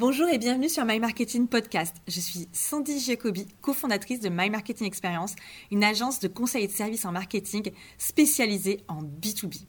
[0.00, 1.94] Bonjour et bienvenue sur My Marketing Podcast.
[2.08, 5.34] Je suis Sandy Jacobi, cofondatrice de My Marketing Experience,
[5.70, 9.66] une agence de conseil et de services en marketing spécialisée en B2B.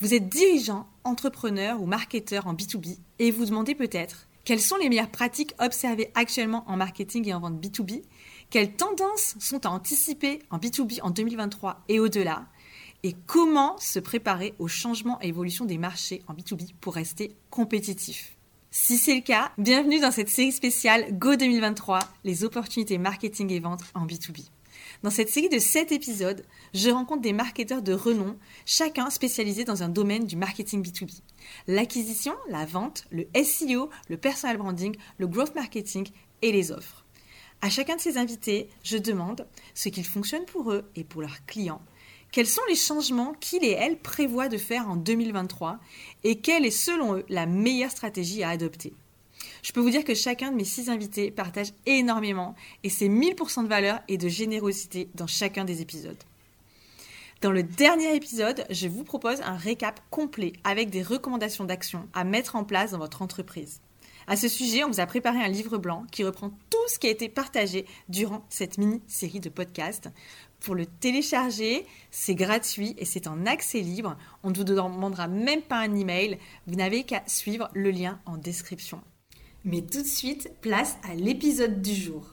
[0.00, 4.88] Vous êtes dirigeant, entrepreneur ou marketeur en B2B et vous demandez peut-être quelles sont les
[4.88, 8.02] meilleures pratiques observées actuellement en marketing et en vente B2B
[8.50, 12.48] Quelles tendances sont à anticiper en B2B en 2023 et au-delà?
[13.04, 18.39] Et comment se préparer aux changements et évolutions des marchés en B2B pour rester compétitif?
[18.72, 23.58] Si c'est le cas, bienvenue dans cette série spéciale Go 2023, les opportunités marketing et
[23.58, 24.48] vente en B2B.
[25.02, 29.82] Dans cette série de 7 épisodes, je rencontre des marketeurs de renom, chacun spécialisé dans
[29.82, 31.20] un domaine du marketing B2B.
[31.66, 36.08] L'acquisition, la vente, le SEO, le personal branding, le growth marketing
[36.42, 37.04] et les offres.
[37.62, 41.44] À chacun de ces invités, je demande ce qu'il fonctionne pour eux et pour leurs
[41.44, 41.82] clients
[42.32, 45.78] quels sont les changements qu'ils et elles prévoient de faire en 2023
[46.24, 48.94] et quelle est selon eux la meilleure stratégie à adopter?
[49.62, 53.64] Je peux vous dire que chacun de mes six invités partage énormément et c'est 1000%
[53.64, 56.22] de valeur et de générosité dans chacun des épisodes.
[57.40, 62.22] Dans le dernier épisode, je vous propose un récap complet avec des recommandations d'action à
[62.22, 63.80] mettre en place dans votre entreprise.
[64.26, 67.06] À ce sujet, on vous a préparé un livre blanc qui reprend tout ce qui
[67.06, 70.10] a été partagé durant cette mini-série de podcasts.
[70.60, 74.16] Pour le télécharger, c'est gratuit et c'est en accès libre.
[74.42, 76.38] On ne vous demandera même pas un email.
[76.66, 79.02] Vous n'avez qu'à suivre le lien en description.
[79.64, 82.26] Mais tout de suite, place à l'épisode du jour.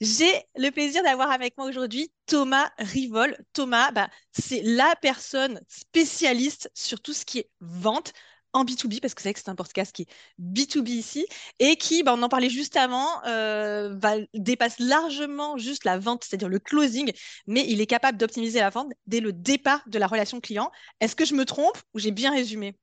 [0.00, 3.36] J'ai le plaisir d'avoir avec moi aujourd'hui Thomas Rivol.
[3.54, 8.12] Thomas, bah, c'est la personne spécialiste sur tout ce qui est vente,
[8.54, 10.08] en B2B, parce que c'est que c'est un podcast qui est
[10.40, 11.26] B2B ici,
[11.58, 13.94] et qui, bah, on en parlait juste avant, euh,
[14.32, 17.12] dépasse largement juste la vente, c'est-à-dire le closing,
[17.46, 20.70] mais il est capable d'optimiser la vente dès le départ de la relation client.
[21.00, 22.76] Est-ce que je me trompe ou j'ai bien résumé?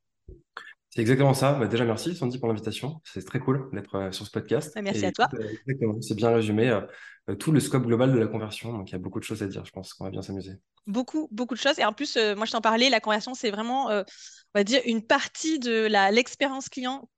[0.91, 1.53] C'est exactement ça.
[1.53, 3.01] Bah, déjà, merci Sandy pour l'invitation.
[3.03, 4.71] C'est très cool d'être euh, sur ce podcast.
[4.75, 5.27] Ah, merci à toi.
[5.33, 6.79] Euh, exactement, c'est bien résumé
[7.39, 8.73] tout le scope global de la conversion.
[8.73, 9.65] Donc, il y a beaucoup de choses à dire.
[9.65, 10.53] Je pense qu'on va bien s'amuser.
[10.85, 11.79] Beaucoup, beaucoup de choses.
[11.79, 13.89] Et en plus, moi, je t'en parlais, la conversion, c'est vraiment
[14.53, 17.09] on va dire, une partie de l'expérience client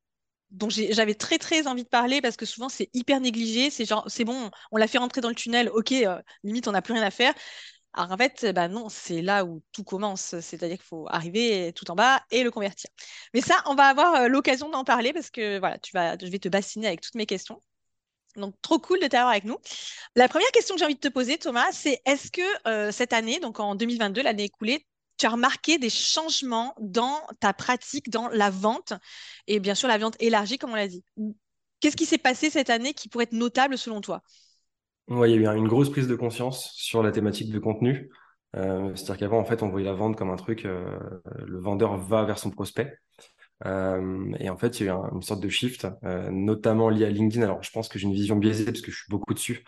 [0.52, 4.06] dont j'avais très très envie de parler parce que souvent c'est hyper négligé, c'est genre
[4.08, 6.94] c'est bon, on l'a fait rentrer dans le tunnel, ok, euh, limite on n'a plus
[6.94, 7.34] rien à faire.
[7.94, 11.90] Alors en fait, bah non, c'est là où tout commence, c'est-à-dire qu'il faut arriver tout
[11.92, 12.90] en bas et le convertir.
[13.34, 16.26] Mais ça, on va avoir euh, l'occasion d'en parler parce que voilà, tu vas, je
[16.28, 17.62] vais te bassiner avec toutes mes questions.
[18.38, 19.58] Donc, trop cool de t'avoir avec nous.
[20.16, 23.14] La première question que j'ai envie de te poser, Thomas, c'est est-ce que euh, cette
[23.14, 24.88] année, donc en 2022, l'année écoulée,
[25.18, 28.94] tu as remarqué des changements dans ta pratique, dans la vente
[29.48, 31.04] et bien sûr la vente élargie, comme on l'a dit?
[31.82, 34.24] Qu'est-ce qui s'est passé cette année qui pourrait être notable selon toi?
[35.10, 38.10] Oui, il y a eu une grosse prise de conscience sur la thématique de contenu.
[38.56, 40.98] Euh, c'est-à-dire qu'avant, en fait, on voyait la vente comme un truc, euh,
[41.46, 42.98] le vendeur va vers son prospect.
[43.66, 45.88] Euh, et en fait, il y a eu une sorte de shift,
[46.32, 47.44] notamment lié à LinkedIn.
[47.44, 49.66] Alors, je pense que j'ai une vision biaisée parce que je suis beaucoup dessus.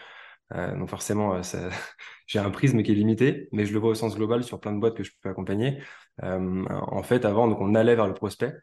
[0.54, 1.42] Donc forcément,
[2.28, 4.74] j'ai un prisme qui est limité, mais je le vois au sens global sur plein
[4.74, 5.82] de boîtes que je peux accompagner.
[6.22, 8.54] En fait, avant, donc, on allait vers le prospect,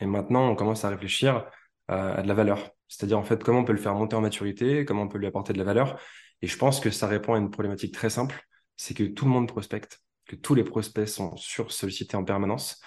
[0.00, 1.46] et maintenant, on commence à réfléchir
[1.88, 2.70] à de la valeur.
[2.96, 5.26] C'est-à-dire, en fait, comment on peut le faire monter en maturité, comment on peut lui
[5.26, 5.98] apporter de la valeur.
[6.42, 8.42] Et je pense que ça répond à une problématique très simple,
[8.76, 12.80] c'est que tout le monde prospecte, que tous les prospects sont sur-sollicités en permanence.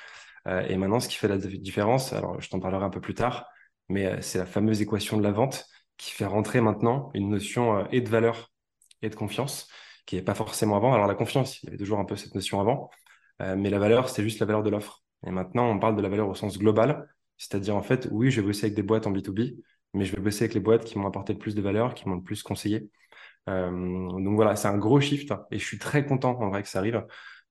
[0.46, 3.48] et maintenant, ce qui fait la différence, alors je t'en parlerai un peu plus tard,
[3.90, 5.66] mais c'est la fameuse équation de la vente
[5.98, 8.52] qui fait rentrer maintenant une notion euh, et de valeur
[9.02, 9.68] et de confiance,
[10.06, 10.94] qui n'est pas forcément avant.
[10.94, 12.90] Alors la confiance, il y avait toujours un peu cette notion avant,
[13.42, 15.04] euh, mais la valeur, c'est juste la valeur de l'offre.
[15.26, 17.08] Et maintenant, on parle de la valeur au sens global,
[17.38, 19.58] c'est-à-dire en fait, oui, je vais bosser avec des boîtes en B2B,
[19.94, 22.08] mais je vais bosser avec les boîtes qui m'ont apporté le plus de valeur, qui
[22.08, 22.90] m'ont le plus conseillé.
[23.50, 26.70] Euh, donc voilà, c'est un gros shift et je suis très content en vrai que
[26.70, 27.06] ça arrive.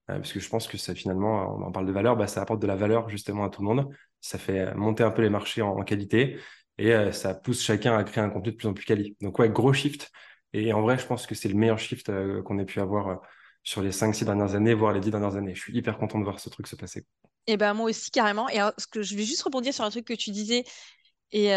[0.07, 2.61] parce que je pense que ça finalement, on en parle de valeur, bah, ça apporte
[2.61, 3.89] de la valeur justement à tout le monde.
[4.21, 6.37] Ça fait monter un peu les marchés en qualité
[6.77, 9.15] et euh, ça pousse chacun à créer un contenu de plus en plus quali.
[9.21, 10.11] Donc ouais, gros shift.
[10.53, 13.07] Et en vrai, je pense que c'est le meilleur shift euh, qu'on ait pu avoir
[13.09, 13.15] euh,
[13.63, 15.55] sur les 5-6 dernières années, voire les 10 dernières années.
[15.55, 17.05] Je suis hyper content de voir ce truc se passer.
[17.49, 18.49] Et eh ben moi aussi carrément.
[18.49, 20.65] Et ce que je vais juste rebondir sur un truc que tu disais.
[21.31, 21.47] Et,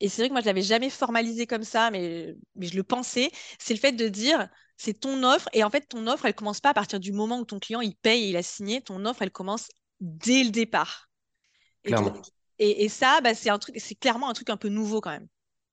[0.00, 2.82] et c'est vrai que moi je l'avais jamais formalisé comme ça, mais, mais je le
[2.82, 3.30] pensais.
[3.58, 6.60] C'est le fait de dire c'est ton offre et en fait ton offre elle commence
[6.60, 8.80] pas à partir du moment où ton client il paye et il a signé.
[8.80, 9.68] Ton offre elle commence
[10.00, 11.10] dès le départ.
[11.84, 12.12] Clairement.
[12.62, 15.26] Et, ça, bah, c'est un truc, c'est clairement un truc un peu nouveau quand même.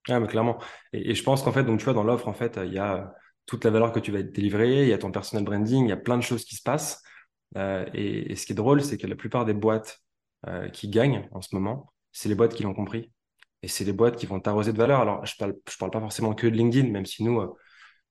[0.07, 0.57] Ah, mais clairement.
[0.93, 3.13] Et, je pense qu'en fait, donc tu vois, dans l'offre, en fait, il y a
[3.45, 5.89] toute la valeur que tu vas être délivrée, il y a ton personal branding, il
[5.89, 7.03] y a plein de choses qui se passent.
[7.57, 9.99] Euh, et, ce qui est drôle, c'est que la plupart des boîtes
[10.47, 13.11] euh, qui gagnent en ce moment, c'est les boîtes qui l'ont compris.
[13.63, 15.01] Et c'est les boîtes qui vont t'arroser de valeur.
[15.01, 17.53] Alors, je parle, je parle pas forcément que de LinkedIn, même si nous, euh,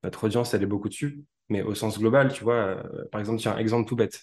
[0.04, 1.24] notre audience, elle est beaucoup dessus.
[1.48, 2.82] Mais au sens global, tu vois,
[3.12, 4.20] par exemple, tiens, exemple tout bête,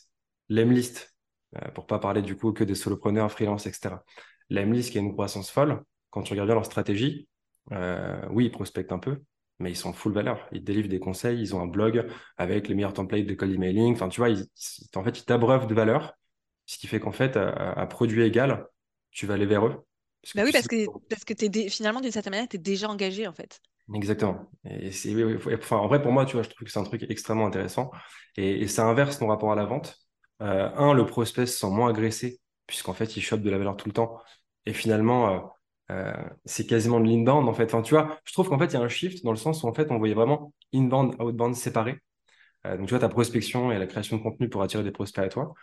[0.50, 1.16] l'Emlist.
[1.58, 4.04] euh, pour pas parler du coup que des solopreneurs, freelance, etc.
[4.50, 7.28] La MLIS qui a une croissance folle, quand tu regardes bien leur stratégie,
[7.72, 9.22] euh, oui, ils prospectent un peu,
[9.60, 10.48] mais ils sont full valeur.
[10.52, 12.08] Ils délivrent des conseils, ils ont un blog
[12.38, 13.94] avec les meilleurs templates de cold emailing.
[13.94, 14.30] Enfin, tu vois,
[14.96, 16.14] en fait, ils t'abreuvent de valeur,
[16.66, 18.68] ce qui fait qu'en fait, à, produit égal,
[19.14, 19.84] tu vas aller vers eux.
[20.36, 23.28] bah oui, parce que, parce que es finalement, d'une certaine manière, tu es déjà engagé,
[23.28, 23.62] en fait.
[23.94, 24.50] Exactement.
[24.66, 24.92] Et
[25.54, 27.92] enfin, en vrai, pour moi, tu vois, je trouve que c'est un truc extrêmement intéressant.
[28.38, 29.98] Et, ça inverse ton rapport à la vente.
[30.42, 33.76] Euh, un, le prospect se sent moins agressé, puisqu'en fait, il chope de la valeur
[33.76, 34.20] tout le temps.
[34.66, 35.40] Et finalement, euh,
[35.92, 36.14] euh,
[36.46, 37.66] c'est quasiment de l'inbound, en fait.
[37.66, 39.64] Enfin, tu vois, je trouve qu'en fait, il y a un shift dans le sens
[39.64, 42.00] où, en fait, on voyait vraiment inbound, outbound séparés.
[42.66, 45.30] donc, tu vois, ta prospection et la création de contenu pour attirer des prospects à
[45.30, 45.54] toi.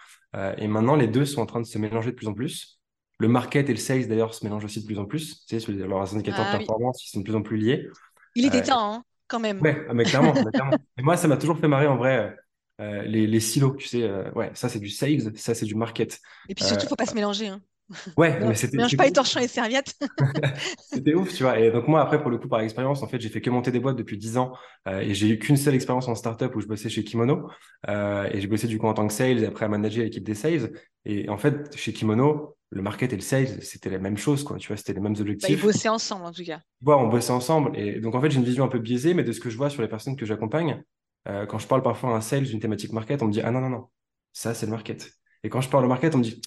[0.58, 2.79] et maintenant, les deux sont en train de se mélanger de plus en plus.
[3.20, 5.44] Le market et le sales, d'ailleurs, se mélangent aussi de plus en plus.
[5.46, 7.88] Tu sais, leurs indicateurs de ah performance, ils sont de plus en plus liés.
[8.34, 9.60] Il était temps, hein, quand même.
[9.60, 10.32] Ouais, ah, mais clairement.
[10.52, 10.76] clairement.
[10.98, 12.34] Et moi, ça m'a toujours fait marrer en vrai.
[12.80, 15.74] Euh, les, les, silos, tu sais, euh, ouais, ça c'est du sales, ça c'est du
[15.74, 16.18] market.
[16.48, 17.48] Et puis surtout, il ne faut pas se mélanger.
[17.48, 17.60] Hein.
[18.16, 18.78] Ouais, mais c'était.
[18.78, 19.94] Mélange pas les torchons et les serviettes.
[20.78, 21.58] c'était ouf, tu vois.
[21.58, 23.70] Et donc, moi, après, pour le coup, par expérience, en fait, j'ai fait que monter
[23.70, 24.54] des boîtes depuis 10 ans
[24.88, 27.50] euh, et j'ai eu qu'une seule expérience en startup où je bossais chez Kimono.
[27.86, 30.34] et j'ai bossé du coup en tant que sales et après à manager l'équipe des
[30.34, 30.72] sales.
[31.04, 34.56] Et en fait, chez Kimono, le market et le sales, c'était la même chose, quoi.
[34.56, 35.48] Tu vois, c'était les mêmes objectifs.
[35.48, 36.60] Bah, ils bossaient ensemble, en tout cas.
[36.84, 37.76] Ouais, on bossait ensemble.
[37.76, 39.56] Et donc, en fait, j'ai une vision un peu biaisée, mais de ce que je
[39.56, 40.82] vois sur les personnes que j'accompagne,
[41.28, 43.50] euh, quand je parle parfois à un sales d'une thématique market, on me dit, ah
[43.50, 43.88] non, non, non,
[44.32, 45.10] ça, c'est le market.
[45.42, 46.40] Et quand je parle au market, on me dit,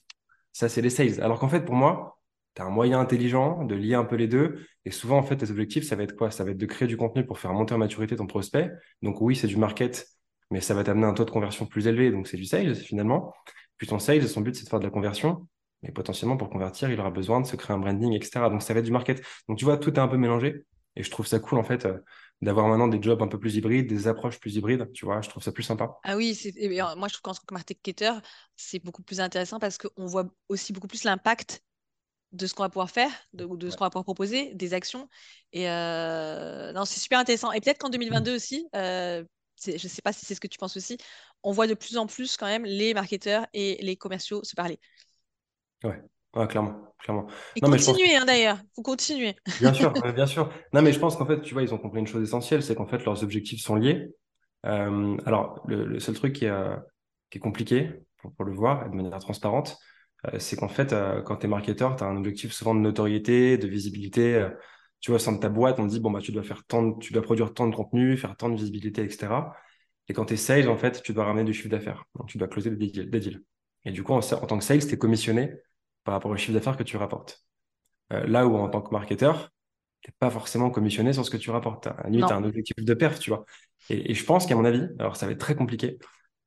[0.54, 1.22] ça, c'est les sales.
[1.22, 2.20] Alors qu'en fait, pour moi,
[2.56, 4.66] tu as un moyen intelligent de lier un peu les deux.
[4.86, 6.32] Et souvent, en fait, tes objectifs, ça va être quoi?
[6.32, 8.72] Ça va être de créer du contenu pour faire monter en maturité ton prospect.
[9.02, 10.08] Donc, oui, c'est du market,
[10.52, 12.12] mais ça va t'amener un taux de conversion plus élevé.
[12.12, 13.34] Donc, c'est du sales, finalement.
[13.78, 15.48] Puis ton sales, son but, c'est de faire de la conversion.
[15.84, 18.50] Mais potentiellement, pour convertir, il aura besoin de se créer un branding, etc.
[18.50, 19.22] Donc, ça va être du market.
[19.48, 20.66] Donc, tu vois, tout est un peu mélangé.
[20.96, 21.98] Et je trouve ça cool, en fait, euh,
[22.42, 24.92] d'avoir maintenant des jobs un peu plus hybrides, des approches plus hybrides.
[24.94, 25.98] Tu vois, je trouve ça plus sympa.
[26.04, 26.38] Ah oui,
[26.98, 28.22] moi, je trouve qu'en tant que marketeur,
[28.56, 31.64] c'est beaucoup plus intéressant parce qu'on voit aussi beaucoup plus l'impact
[32.32, 35.08] de ce qu'on va pouvoir faire, de, de ce qu'on va pouvoir proposer, des actions.
[35.52, 37.52] Et euh, non, c'est super intéressant.
[37.52, 39.24] Et peut-être qu'en 2022 aussi, euh,
[39.64, 40.98] je ne sais pas si c'est ce que tu penses aussi,
[41.44, 44.80] on voit de plus en plus quand même les marketeurs et les commerciaux se parler.
[45.84, 47.28] Ouais, clairement, clairement.
[47.56, 49.36] Et continuer, hein, d'ailleurs, faut continuer.
[49.60, 50.52] Bien sûr, bien sûr.
[50.74, 52.76] Non, mais je pense qu'en fait, tu vois, ils ont compris une chose essentielle, c'est
[52.76, 54.10] qu'en fait, leurs objectifs sont liés.
[54.66, 56.76] Euh, alors, le, seul truc qui est, euh,
[57.30, 59.78] qui est compliqué pour, le voir de manière transparente,
[60.28, 60.96] euh, c'est qu'en fait,
[61.26, 64.48] quand tu es marketeur, tu as un objectif souvent de notoriété, de visibilité.
[65.02, 66.64] tu vois, au sein de ta boîte, on te dit, bon, bah, tu dois faire
[66.66, 69.54] tant tu dois produire tant de contenu, faire tant de visibilité, etc.
[70.08, 72.06] Et quand tu es sales, en fait, tu dois ramener du chiffre d'affaires.
[72.16, 73.44] Donc, tu dois closer des deals.
[73.86, 75.54] Et du coup, en, en tant que sales, tu es commissionné
[76.04, 77.44] par rapport au chiffre d'affaires que tu rapportes.
[78.12, 79.52] Euh, là où en tant que marketeur,
[80.02, 81.88] tu n'es pas forcément commissionné sur ce que tu rapportes.
[81.88, 83.46] À tu as un objectif de perf, tu vois.
[83.90, 85.98] Et, je pense qu'à mon avis, alors ça va être très compliqué,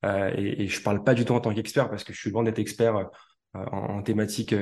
[0.04, 2.30] euh, et, je ne parle pas du tout en tant qu'expert parce que je suis
[2.30, 3.04] loin d'être expert euh,
[3.72, 4.54] en, thématique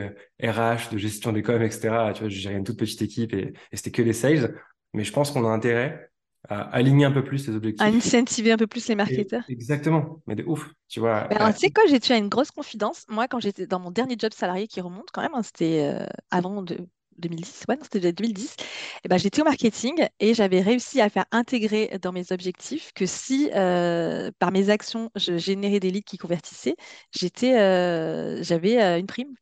[0.42, 2.12] RH, de gestion des coms, etc.
[2.14, 4.60] Tu vois, j'ai une toute petite équipe et, et c'était que des sales.
[4.92, 6.10] Mais je pense qu'on a intérêt
[6.48, 7.86] à aligner un peu plus les objectifs.
[7.86, 9.44] À incentiver un peu plus les marketeurs.
[9.48, 11.28] exactement, mais de ouf, tu vois.
[11.28, 13.04] tu sais quoi, j'ai tué une grosse confidence.
[13.08, 16.06] Moi, quand j'étais dans mon dernier job salarié qui remonte quand même, hein, c'était euh,
[16.30, 16.78] avant de
[17.18, 18.56] 2010, ouais, c'était 2010,
[19.04, 23.06] et ben, j'étais au marketing et j'avais réussi à faire intégrer dans mes objectifs que
[23.06, 26.76] si euh, par mes actions, je générais des leads qui convertissaient,
[27.12, 29.34] j'étais, euh, j'avais une prime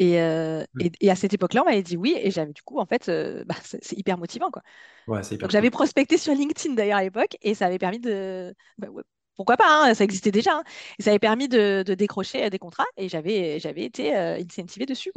[0.00, 0.64] euh,
[1.00, 3.44] et, à cette époque-là, on m'avait dit oui, et j'avais du coup, en fait, euh,
[3.46, 4.50] bah, c'est hyper motivant.
[4.50, 4.62] Quoi.
[5.06, 8.54] Donc j'avais prospecté sur LinkedIn d'ailleurs à l'époque, et ça avait permis de.
[8.78, 8.88] Bah,
[9.36, 10.52] pourquoi pas, hein, ça existait déjà.
[10.54, 10.62] Hein,
[10.98, 15.12] et ça avait permis de, décrocher des contrats, et j'avais été euh, incentivé dessus.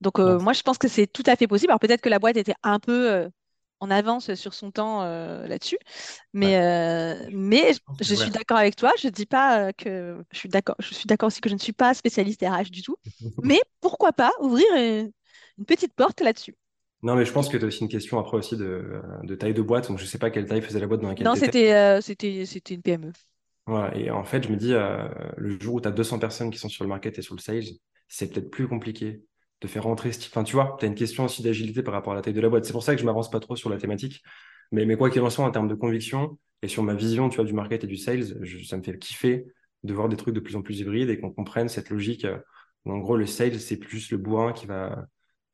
[0.00, 1.70] Donc moi, je pense que c'est tout à fait possible.
[1.70, 3.28] Alors peut-être que la boîte était un peu
[3.80, 5.78] en avance sur son temps euh, là-dessus.
[6.32, 8.92] Mais, euh, mais je, suis d'accord avec toi.
[9.00, 10.76] Je ne dis pas euh, que je suis d'accord.
[10.80, 12.96] Je suis d'accord aussi que je ne suis pas spécialiste RH du tout.
[13.42, 15.12] mais pourquoi pas ouvrir une,
[15.66, 16.56] petite porte là-dessus?
[17.02, 19.62] Non, mais je pense que tu as aussi une question après aussi de, taille de
[19.62, 19.88] boîte.
[19.88, 22.74] Donc, je ne sais pas quelle taille faisait la boîte dans laquelle Non, c'était c'était
[22.74, 23.12] une PME.
[23.66, 26.58] Voilà, et en fait, je me dis, le jour où tu as 200 personnes qui
[26.58, 27.62] sont sur le market et sur le sales,
[28.08, 29.22] c'est peut-être plus compliqué
[29.60, 32.12] de faire rentrer ce Enfin, tu vois, tu as une question aussi d'agilité par rapport
[32.12, 32.64] à la taille de la boîte.
[32.64, 34.22] C'est pour ça que je m'avance pas trop sur la thématique.
[34.72, 37.44] Mais, quoi qu'il en soit, en termes de conviction et sur ma vision, tu vois,
[37.44, 38.24] du market et du sales,
[38.64, 39.46] ça me fait kiffer
[39.84, 42.38] de voir des trucs de plus en plus hybrides et qu'on comprenne cette logique euh,
[42.84, 45.06] où, en gros, le sales, c'est plus le bourrin qui va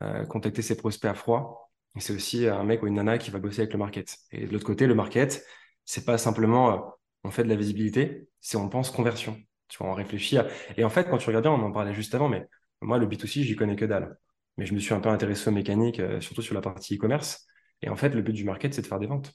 [0.02, 1.70] euh, contacter ses prospects à froid.
[1.96, 4.16] Et c'est aussi un mec ou une nana qui va bosser avec le market.
[4.32, 5.44] Et de l'autre côté, le market,
[5.84, 6.78] c'est pas simplement euh,
[7.24, 9.36] on fait de la visibilité, c'est on pense conversion.
[9.68, 10.38] Tu vois, on réfléchit
[10.76, 12.46] Et en fait, quand tu regardais, on en parlait juste avant, mais
[12.84, 14.16] moi, le B2C, j'y connais que dalle.
[14.56, 17.46] Mais je me suis un peu intéressé aux mécaniques, euh, surtout sur la partie e-commerce.
[17.82, 19.32] Et en fait, le but du market, c'est de faire des ventes.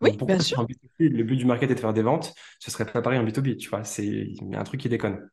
[0.00, 0.66] Oui, bien sûr.
[0.98, 2.34] le but du market est de faire des ventes.
[2.58, 3.84] Ce serait pas pareil en B2B, tu vois.
[3.84, 5.28] C'est un truc qui déconne.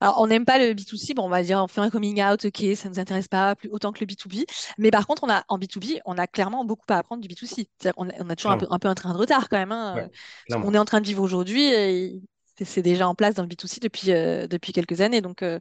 [0.00, 2.44] Alors, on n'aime pas le B2C, bon, on va dire, on fait un coming out,
[2.44, 4.44] ok, ça ne nous intéresse pas plus, autant que le B2B.
[4.78, 7.66] Mais par contre, on a, en B2B, on a clairement beaucoup à apprendre du B2C.
[7.96, 9.72] On, on, a toujours un peu, un peu, un train de retard quand même.
[9.72, 10.08] Hein.
[10.48, 12.22] Ce qu'on est en train de vivre aujourd'hui,
[12.64, 15.20] c'est déjà en place dans le B2C depuis, euh, depuis quelques années.
[15.20, 15.58] Donc, euh,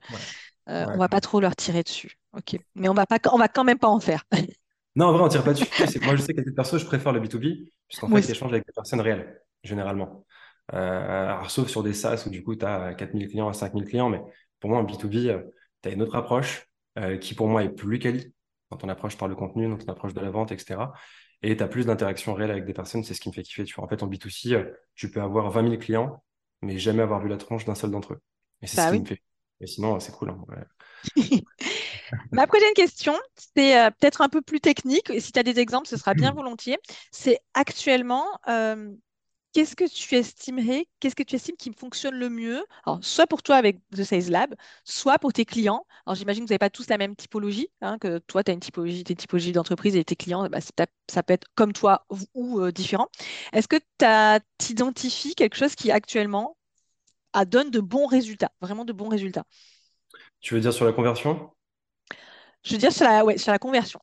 [0.70, 2.18] euh, on ne va pas trop leur tirer dessus.
[2.34, 2.58] Ok.
[2.76, 4.24] Mais on va pas, on va quand même pas en faire.
[4.96, 5.66] non, en vrai, on ne tire pas dessus.
[6.02, 8.74] moi, je sais qu'à titre perso, je préfère le B2B, puisqu'en fait, j'échange avec des
[8.74, 10.26] personnes réelles, généralement.
[10.74, 13.86] Euh, alors, sauf sur des SaaS où du coup, tu as 4000 clients à 5000
[13.86, 14.22] clients, mais
[14.60, 15.44] pour moi, en B2B,
[15.82, 16.66] tu as une autre approche
[17.22, 18.34] qui pour moi est plus quali
[18.72, 20.80] dans ton approche par le contenu, dans ton approche de la vente, etc.
[21.44, 23.64] Et tu as plus d'interaction réelle avec des personnes, c'est ce qui me fait kiffer.
[23.64, 23.86] Tu vois.
[23.86, 26.24] En fait, en B2C, tu peux avoir 20 000 clients,
[26.62, 28.22] mais jamais avoir vu la tronche d'un seul d'entre eux.
[28.62, 29.22] Et c'est bah ce qui me fait.
[29.60, 30.30] Mais sinon, c'est cool.
[30.30, 30.38] Hein,
[32.32, 33.16] Ma prochaine question,
[33.56, 35.10] c'est euh, peut-être un peu plus technique.
[35.10, 36.78] Et si tu as des exemples, ce sera bien volontiers.
[37.12, 38.92] C'est actuellement, euh,
[39.54, 42.64] qu'est-ce que tu estimerais, qu'est-ce que tu estimes qui fonctionne le mieux?
[42.86, 45.86] Alors, soit pour toi avec The Sales Lab, soit pour tes clients.
[46.06, 48.54] Alors, j'imagine que vous n'avez pas tous la même typologie, hein, que toi, tu as
[48.54, 52.60] une typologie, des typologies d'entreprise et tes clients, bah, ça peut être comme toi ou,
[52.62, 53.08] euh, différent.
[53.54, 53.78] Est-ce que
[54.60, 56.57] tu identifies quelque chose qui actuellement
[57.46, 59.44] donne de bons résultats, vraiment de bons résultats
[60.42, 61.52] Tu veux dire sur la conversion?
[62.64, 64.00] Je veux dire sur la, ouais, sur la conversion.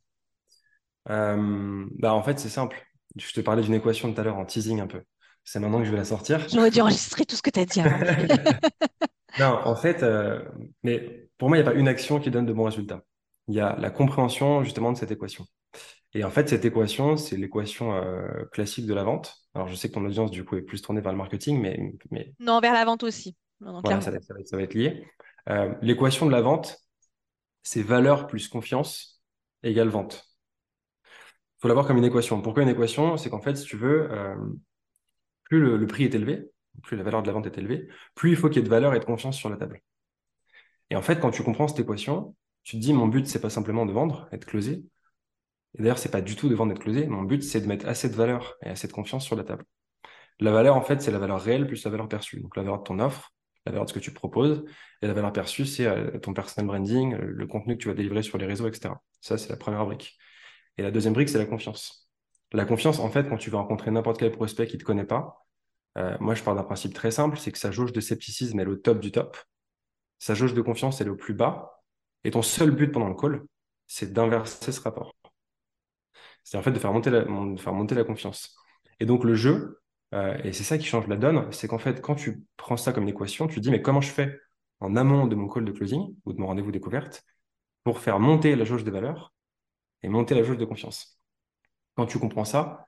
[1.10, 2.82] Euh, bah, en fait, c'est simple.
[3.16, 5.02] Je te parlais d'une équation tout à l'heure en teasing un peu.
[5.44, 6.40] C'est maintenant que je vais la sortir.
[6.48, 7.82] J'aurais dû enregistrer tout ce que tu as dit
[9.38, 10.42] non, en fait, euh,
[10.82, 13.02] mais pour moi, il n'y a pas une action qui donne de bons résultats.
[13.48, 15.44] Il y a la compréhension justement de cette équation.
[16.14, 19.36] Et en fait, cette équation, c'est l'équation euh, classique de la vente.
[19.52, 21.92] Alors, je sais que ton audience, du coup, est plus tournée vers le marketing, mais...
[22.10, 22.32] mais...
[22.38, 23.36] Non, vers la vente aussi.
[23.60, 25.04] voilà, ça, va être lié.
[25.48, 26.78] Euh, l'équation de la vente,
[27.62, 29.22] c'est valeur plus confiance
[29.64, 30.24] égale vente.
[31.04, 32.40] Il faut l'avoir comme une équation.
[32.42, 33.16] Pourquoi une équation?
[33.16, 34.08] C'est qu'en fait, si tu veux,
[35.44, 36.50] plus le, prix est élevé,
[36.82, 38.68] plus la valeur de la vente est élevée, plus il faut qu'il y ait de
[38.68, 39.80] valeur et de confiance sur la table.
[40.90, 43.50] Et en fait, quand tu comprends cette équation, tu te dis, mon but, c'est pas
[43.50, 44.84] simplement de vendre, être closé.
[45.76, 47.06] Et d'ailleurs, c'est pas du tout de vendre, closé.
[47.06, 49.64] Mon but, c'est de mettre assez de valeur et assez de confiance sur la table.
[50.40, 52.40] La valeur, en fait, c'est la valeur réelle plus la valeur perçue.
[52.40, 53.32] Donc, la valeur de ton offre,
[53.66, 54.64] la valeur de ce que tu proposes.
[55.02, 58.22] Et la valeur perçue, c'est euh, ton personal branding, le contenu que tu vas délivrer
[58.22, 58.94] sur les réseaux, etc.
[59.20, 60.16] Ça, c'est la première brique.
[60.78, 62.08] Et la deuxième brique, c'est la confiance.
[62.52, 65.04] La confiance, en fait, quand tu vas rencontrer n'importe quel prospect qui ne te connaît
[65.04, 65.44] pas,
[65.98, 68.66] euh, moi, je parle d'un principe très simple, c'est que sa jauge de scepticisme, est
[68.66, 69.36] au top du top.
[70.18, 71.82] Sa jauge de confiance, est au plus bas.
[72.24, 73.42] Et ton seul but pendant le call,
[73.86, 75.14] c'est d'inverser ce rapport.
[76.44, 78.56] C'est en fait de faire monter la, confiance.
[79.00, 79.80] Et donc, le jeu,
[80.14, 82.92] euh, et c'est ça qui change la donne, c'est qu'en fait, quand tu prends ça
[82.92, 84.38] comme une équation, tu te dis, mais comment je fais
[84.80, 87.24] en amont de mon call de closing ou de mon rendez-vous découverte
[87.82, 89.34] pour faire monter la jauge des valeurs
[90.02, 91.18] et monter la jauge de confiance?
[91.96, 92.86] Quand tu comprends ça,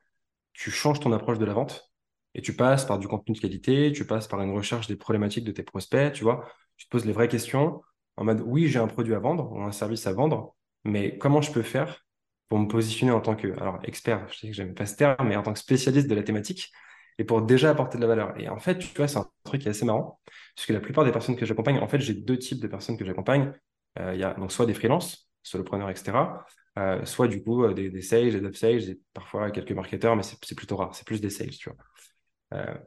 [0.53, 1.91] tu changes ton approche de la vente
[2.35, 5.45] et tu passes par du contenu de qualité, tu passes par une recherche des problématiques
[5.45, 6.47] de tes prospects, tu vois.
[6.77, 7.83] Tu te poses les vraies questions
[8.17, 11.41] en mode oui, j'ai un produit à vendre ou un service à vendre, mais comment
[11.41, 12.06] je peux faire
[12.49, 15.29] pour me positionner en tant que, alors expert, je sais que j'aime pas ce terme,
[15.29, 16.73] mais en tant que spécialiste de la thématique
[17.19, 18.39] et pour déjà apporter de la valeur.
[18.39, 20.21] Et en fait, tu vois, c'est un truc qui est assez marrant,
[20.55, 22.97] parce que la plupart des personnes que j'accompagne, en fait, j'ai deux types de personnes
[22.97, 23.53] que j'accompagne.
[23.99, 26.45] Euh, il y a donc soit des freelances, solopreneurs, etc.,
[26.79, 30.55] euh, soit du coup euh, des, sales, des sales et parfois quelques marketeurs, mais c'est
[30.55, 31.79] plutôt rare, c'est plus des sales, tu vois.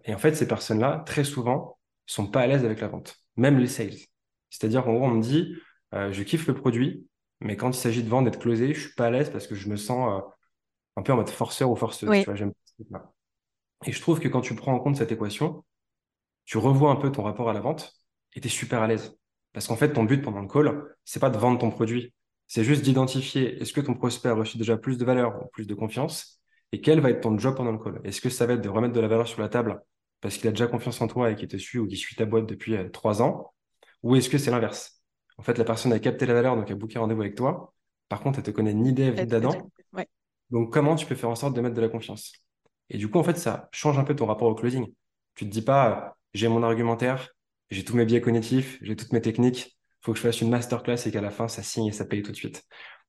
[0.06, 3.60] Et en fait, ces personnes-là, très souvent, sont pas à l'aise avec la vente, même
[3.60, 3.98] les sales.
[4.50, 5.54] C'est-à-dire qu'en gros, on me dit,
[5.92, 7.06] je kiffe le produit,
[7.42, 9.56] mais quand il s'agit de vendre, d'être closé, je suis pas à l'aise parce que
[9.56, 10.24] je me sens
[10.96, 12.10] un peu en mode forceur ou forceuse.
[12.20, 12.54] Tu vois, j'aime
[13.86, 15.64] et je trouve que quand tu prends en compte cette équation,
[16.46, 17.94] tu revois un peu ton rapport à la vente
[18.34, 19.18] et tu es super à l'aise.
[19.54, 22.14] Parce qu'en fait, ton but pendant le call, c'est pas de vendre ton produit,
[22.48, 25.68] c'est juste d'identifier est-ce que ton prospect a reçu déjà plus de valeur ou plus
[25.68, 26.42] de confiance?
[26.72, 28.02] Et quel va être ton job pendant le call?
[28.04, 29.82] Est-ce que ça va être de remettre de la valeur sur la table
[30.22, 32.26] parce qu'il a déjà confiance en toi et qu'il te suit ou qu'il suit ta
[32.26, 33.54] boîte depuis euh, trois ans?
[34.04, 34.99] Ou est-ce que c'est l'inverse?
[35.40, 37.74] En fait, la personne a capté la valeur, donc a booké rendez-vous avec toi.
[38.10, 39.52] Par contre, elle te connaît ni dev ni d'Adam.
[40.50, 42.34] Donc, comment tu peux faire en sorte de mettre de la confiance?
[42.90, 44.94] Et du coup, en fait, ça change un peu ton rapport au closing.
[45.36, 47.30] Tu te dis pas, euh, j'ai mon argumentaire,
[47.70, 51.06] j'ai tous mes biais cognitifs, j'ai toutes mes techniques, faut que je fasse une masterclass
[51.06, 52.66] et qu'à la fin, ça signe et ça paye tout de suite.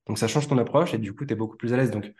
[0.07, 1.91] Donc, ça change ton approche et du coup, tu es beaucoup plus à l'aise.
[1.91, 2.13] Donc,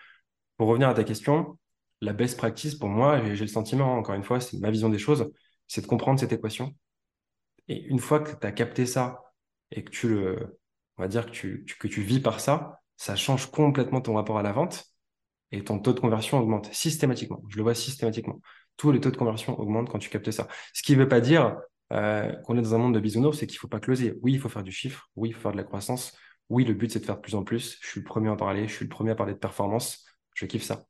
[0.57, 1.57] pour revenir à ta question,
[2.01, 4.99] la best practice pour moi, j'ai le sentiment, encore une fois, c'est ma vision des
[4.99, 5.31] choses,
[5.69, 6.75] c'est de comprendre cette équation.
[7.69, 9.30] Et une fois que tu as capté ça
[9.71, 10.59] et que tu le,
[11.01, 14.53] on va dire que tu, vis par ça, ça change complètement ton rapport à la
[14.53, 14.85] vente
[15.51, 17.43] et ton taux de conversion augmente systématiquement.
[17.49, 18.41] Je le vois systématiquement.
[18.77, 20.47] Tous les taux de conversion augmentent quand tu captes ça.
[20.75, 21.57] Ce qui ne veut pas dire
[21.93, 24.15] euh, qu'on est dans un monde de bisounours, c'est qu'il ne faut pas closer.
[24.23, 25.11] Oui, il faut faire du chiffre.
[25.17, 26.15] Oui, il faut faire de la croissance.
[26.51, 27.79] Oui, le but, c'est de faire de plus en plus.
[27.81, 28.69] Je suis le premier à en parler.
[28.69, 30.05] Je suis le premier à parler de performance.
[30.35, 30.85] Je kiffe ça.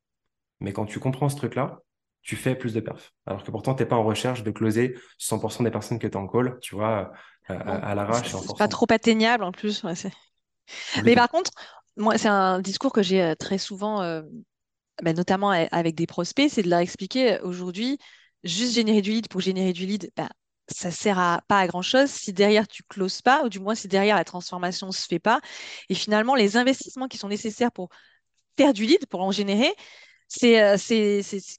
[0.60, 1.80] Mais quand tu comprends ce truc-là,
[2.22, 3.12] tu fais plus de perf.
[3.26, 6.16] Alors que pourtant, tu n'es pas en recherche de closer 100% des personnes que tu
[6.18, 6.58] en call.
[6.60, 7.12] Tu vois,
[7.58, 8.30] à, l'arrache.
[8.30, 9.84] C'est pas trop atteignable en plus.
[11.04, 11.50] Mais par contre,
[11.96, 14.02] moi, c'est un discours que j'ai très souvent,
[15.02, 17.98] bah, notamment avec des prospects, c'est de leur expliquer aujourd'hui,
[18.44, 20.28] juste générer du lead pour générer du lead, bah,
[20.68, 23.74] ça sert à, pas à grand chose si derrière tu closes pas, ou du moins
[23.74, 25.40] si derrière la transformation se fait pas.
[25.88, 27.88] Et finalement, les investissements qui sont nécessaires pour
[28.56, 29.72] faire du lead, pour en générer,
[30.32, 30.76] c'est euh,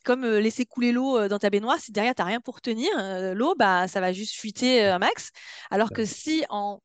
[0.05, 1.77] comme euh, laisser couler l'eau euh, dans ta baignoire.
[1.77, 2.89] Si derrière, tu n'as rien pour tenir,
[3.35, 5.31] l'eau, bah, ça va juste fuiter un max.
[5.69, 6.81] Alors que si en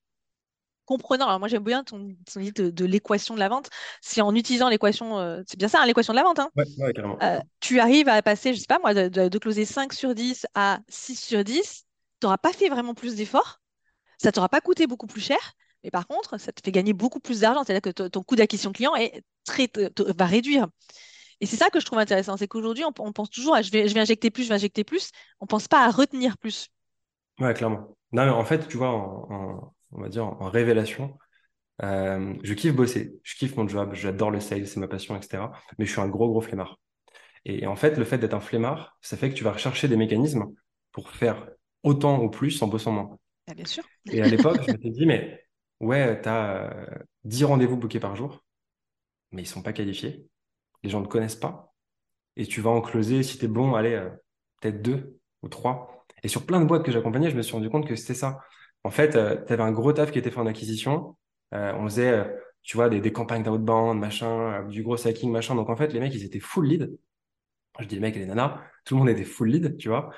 [0.84, 4.34] comprenant, alors moi j'aime bien ton, ton de, de l'équation de la vente, si en
[4.34, 6.50] utilisant l'équation, c'est bien ça, hein, l'équation de la vente, hein,
[7.58, 10.78] tu arrives à passer, je sais pas moi, de, de, closer 5 sur 10 à
[10.88, 11.86] 6 sur 10,
[12.20, 13.60] tu n'auras pas fait vraiment plus d'efforts,
[14.22, 17.18] ça t'aura pas coûté beaucoup plus cher, mais par contre, ça te fait gagner beaucoup
[17.18, 19.68] plus d'argent, c'est-à-dire que ton coût d'acquisition client est très,
[20.16, 20.68] va réduire.
[21.40, 23.88] Et c'est ça que je trouve intéressant, c'est qu'aujourd'hui, on, pense toujours à je vais,
[23.88, 26.68] je vais injecter plus, je vais injecter plus, on pense pas à retenir plus.
[27.38, 27.96] Ouais, clairement.
[28.12, 31.18] Non, mais en fait, tu vois, en, on va dire en révélation,
[31.82, 35.44] euh, je kiffe bosser, je kiffe mon job, j'adore le sales, c'est ma passion, etc.
[35.78, 36.78] Mais je suis un gros, gros flemmard.
[37.44, 39.96] Et, en fait, le fait d'être un flemmard, ça fait que tu vas rechercher des
[39.96, 40.46] mécanismes
[40.90, 41.48] pour faire
[41.82, 43.18] autant ou plus en bossant moins.
[43.46, 43.84] Ah, bien sûr.
[44.10, 45.44] Et à l'époque, je m'étais dit, mais
[45.80, 48.44] ouais, tu as 10 rendez-vous bookés par jour,
[49.30, 50.26] mais ils sont pas qualifiés.
[50.86, 51.74] Les gens ne connaissent pas.
[52.36, 54.08] Et tu vas en closer, si tu es bon, allez, euh,
[54.60, 56.06] peut-être deux ou trois.
[56.22, 58.38] Et sur plein de boîtes que j'accompagnais, je me suis rendu compte que c'était ça.
[58.84, 61.16] En fait, euh, tu avais un gros taf qui était fait en acquisition.
[61.54, 62.24] Euh, on faisait,
[62.62, 65.56] tu vois, des, des campagnes d'outbound, machin, du gros hacking, machin.
[65.56, 66.96] Donc en fait, les mecs, ils étaient full lead.
[67.80, 70.10] Je dis les mecs et les nanas, tout le monde était full lead, tu vois.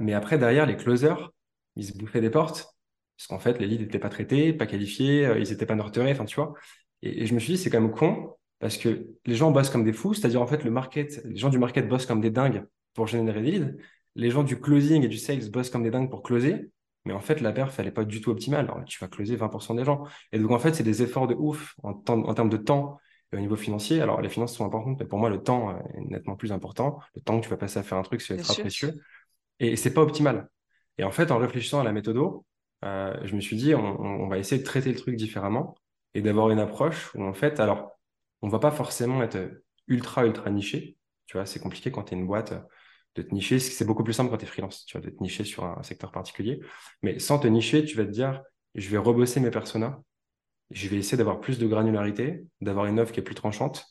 [0.00, 1.32] mais après, derrière, les closers,
[1.76, 2.76] ils se bouffaient des portes
[3.16, 6.26] parce qu'en fait, les leads n'étaient pas traités, pas qualifiés, ils n'étaient pas nurturés, enfin,
[6.26, 6.52] tu vois.
[7.02, 9.84] Et, je me suis dit, c'est quand même con, parce que les gens bossent comme
[9.84, 12.64] des fous, c'est-à-dire, en fait, le market, les gens du market bossent comme des dingues
[12.94, 13.76] pour générer des leads,
[14.16, 16.70] les gens du closing et du sales bossent comme des dingues pour closer,
[17.04, 18.66] mais en fait, la perf, elle n'est pas du tout optimale.
[18.66, 20.04] Alors, tu vas closer 20% des gens.
[20.32, 22.98] Et donc, en fait, c'est des efforts de ouf en, en termes de temps
[23.32, 24.00] et au niveau financier.
[24.00, 26.98] Alors, les finances sont importantes, mais pour moi, le temps est nettement plus important.
[27.14, 28.94] Le temps que tu vas passer à faire un truc, c'est très précieux.
[29.60, 30.48] Et c'est pas optimal.
[30.98, 32.18] Et en fait, en réfléchissant à la méthode,
[32.84, 35.74] euh, je me suis dit, on, va essayer de traiter le truc différemment
[36.14, 37.97] et d'avoir une approche où en fait, alors,
[38.42, 40.96] on va pas forcément être ultra, ultra niché.
[41.26, 42.54] Tu vois, c'est compliqué quand tu es une boîte
[43.14, 43.58] de te nicher.
[43.58, 45.82] C'est beaucoup plus simple quand tu es freelance, tu vois, de te nicher sur un
[45.82, 46.60] secteur particulier.
[47.02, 48.42] Mais sans te nicher, tu vas te dire,
[48.74, 50.02] je vais rebosser mes personas.
[50.70, 53.86] Je vais essayer d'avoir plus de granularité, d'avoir une offre qui est plus tranchante.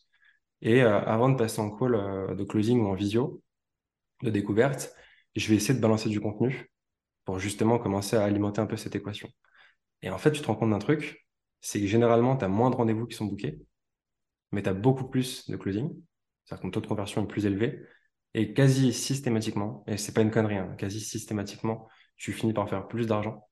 [0.61, 3.41] Et euh, avant de passer en call euh, de closing ou en visio,
[4.23, 4.93] de découverte,
[5.35, 6.71] je vais essayer de balancer du contenu
[7.25, 9.29] pour justement commencer à alimenter un peu cette équation.
[10.01, 11.27] Et en fait, tu te rends compte d'un truc,
[11.61, 13.59] c'est que généralement, tu as moins de rendez-vous qui sont bookés,
[14.51, 15.89] mais tu as beaucoup plus de closing,
[16.45, 17.83] c'est-à-dire que ton taux de conversion est plus élevé,
[18.33, 22.87] et quasi systématiquement, et c'est pas une connerie, hein, quasi systématiquement, tu finis par faire
[22.87, 23.47] plus d'argent,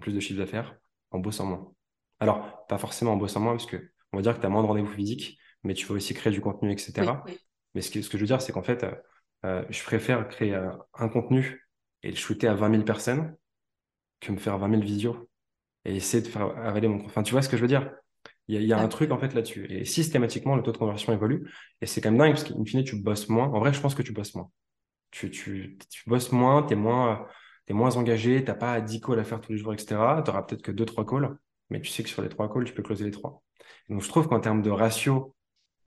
[0.00, 0.76] plus de chiffre d'affaires,
[1.10, 1.72] en bossant moins.
[2.20, 4.62] Alors, pas forcément en bossant moins, parce que on va dire que tu as moins
[4.62, 6.92] de rendez-vous physiques, mais tu vas aussi créer du contenu, etc.
[7.74, 8.94] Mais ce que, ce que je veux dire, c'est qu'en fait, euh,
[9.44, 11.68] euh, je préfère créer euh, un contenu
[12.02, 13.36] et le shooter à 20 000 personnes
[14.20, 15.28] que me faire 20 000 visios
[15.84, 17.04] et essayer de faire avaler mon...
[17.04, 17.90] Enfin, tu vois ce que je veux dire?
[18.48, 19.66] Il y a, un truc en fait là-dessus.
[19.68, 21.50] Et systématiquement, le taux de conversion évolue.
[21.82, 23.46] Et c'est quand même dingue parce qu'in fine, tu bosses moins.
[23.48, 24.50] En vrai, je pense que tu bosses moins.
[25.10, 27.26] Tu, tu, tu bosses moins, tu es moins,
[27.66, 30.22] es moins engagé, tu n'as pas 10 calls à faire tous les jours, etc.
[30.24, 31.36] Tu n'auras peut-être que 2-3 calls,
[31.68, 33.42] mais tu sais que sur les 3 calls, tu peux closer les 3.
[33.90, 35.34] Donc, je trouve qu'en termes de ratio,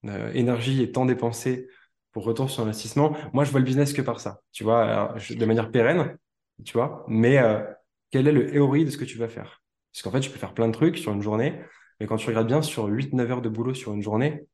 [0.06, 1.68] euh, énergie et temps dépensé
[2.12, 3.16] pour retour sur investissement.
[3.32, 6.16] Moi, je vois le business que par ça, tu vois, de manière pérenne,
[6.64, 7.62] tu vois, mais euh,
[8.10, 9.62] quel est le théorie de ce que tu vas faire?
[9.92, 11.60] Parce qu'en fait, tu peux faire plein de trucs sur une journée,
[12.00, 14.46] mais quand tu regardes bien sur 8-9 heures de boulot sur une journée,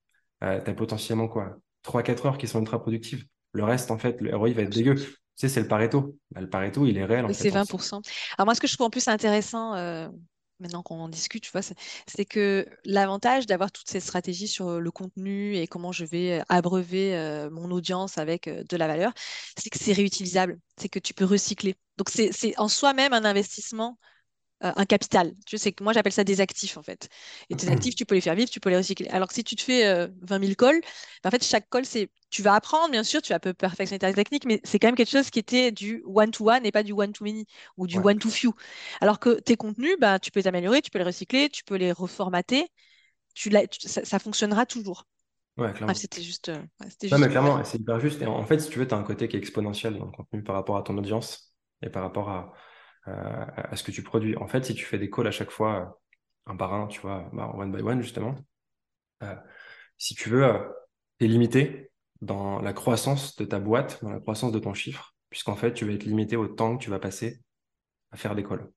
[0.42, 3.24] euh, tu as potentiellement quoi 3-4 heures qui sont ultra productives.
[3.52, 4.94] Le reste, en fait, le ROI va être dégueu.
[4.94, 6.16] Tu sais, c'est le Pareto.
[6.30, 7.24] Bah, le Pareto, il est réel.
[7.26, 8.02] Oui, c'est 20%.
[8.36, 10.08] Alors, moi, ce que je trouve en plus intéressant, euh,
[10.60, 14.90] maintenant qu'on en discute, tu vois, c'est que l'avantage d'avoir toutes ces stratégies sur le
[14.90, 19.12] contenu et comment je vais abreuver euh, mon audience avec de la valeur,
[19.56, 21.76] c'est que c'est réutilisable, c'est que tu peux recycler.
[21.96, 23.98] Donc c'est en soi-même un investissement
[24.64, 25.32] euh, un capital.
[25.46, 27.08] Tu sais que moi j'appelle ça des actifs en fait.
[27.50, 29.08] Et tes actifs, tu peux les faire vivre, tu peux les recycler.
[29.08, 30.80] Alors que si tu te fais 20 000 calls,
[31.24, 34.12] en fait chaque call c'est, tu vas apprendre bien sûr, tu vas peu perfectionner ta
[34.12, 36.82] technique, mais c'est quand même quelque chose qui était du one to one et pas
[36.82, 38.52] du one to many ou du one to few.
[39.00, 41.76] Alors que tes contenus, bah, tu peux les améliorer, tu peux les recycler, tu peux
[41.76, 42.66] les reformater,
[43.34, 45.06] tu, ça, fonctionnera toujours.
[45.56, 45.94] Ouais, clairement.
[45.94, 46.50] c'était juste.
[46.50, 46.62] Euh,
[47.10, 48.22] non, mais clairement, c'est hyper juste.
[48.22, 50.12] Et en fait, si tu veux, tu as un côté qui est exponentiel dans le
[50.12, 52.52] contenu par rapport à ton audience et par rapport à,
[53.56, 54.36] à ce que tu produis.
[54.36, 56.00] En fait, si tu fais des calls à chaque fois,
[56.46, 58.34] un par un, tu vois, bah, one by one, justement,
[59.22, 59.34] euh,
[59.96, 60.44] si tu veux,
[61.18, 61.90] tu es limité
[62.20, 65.84] dans la croissance de ta boîte, dans la croissance de ton chiffre, puisqu'en fait, tu
[65.84, 67.40] vas être limité au temps que tu vas passer
[68.10, 68.68] à faire des calls.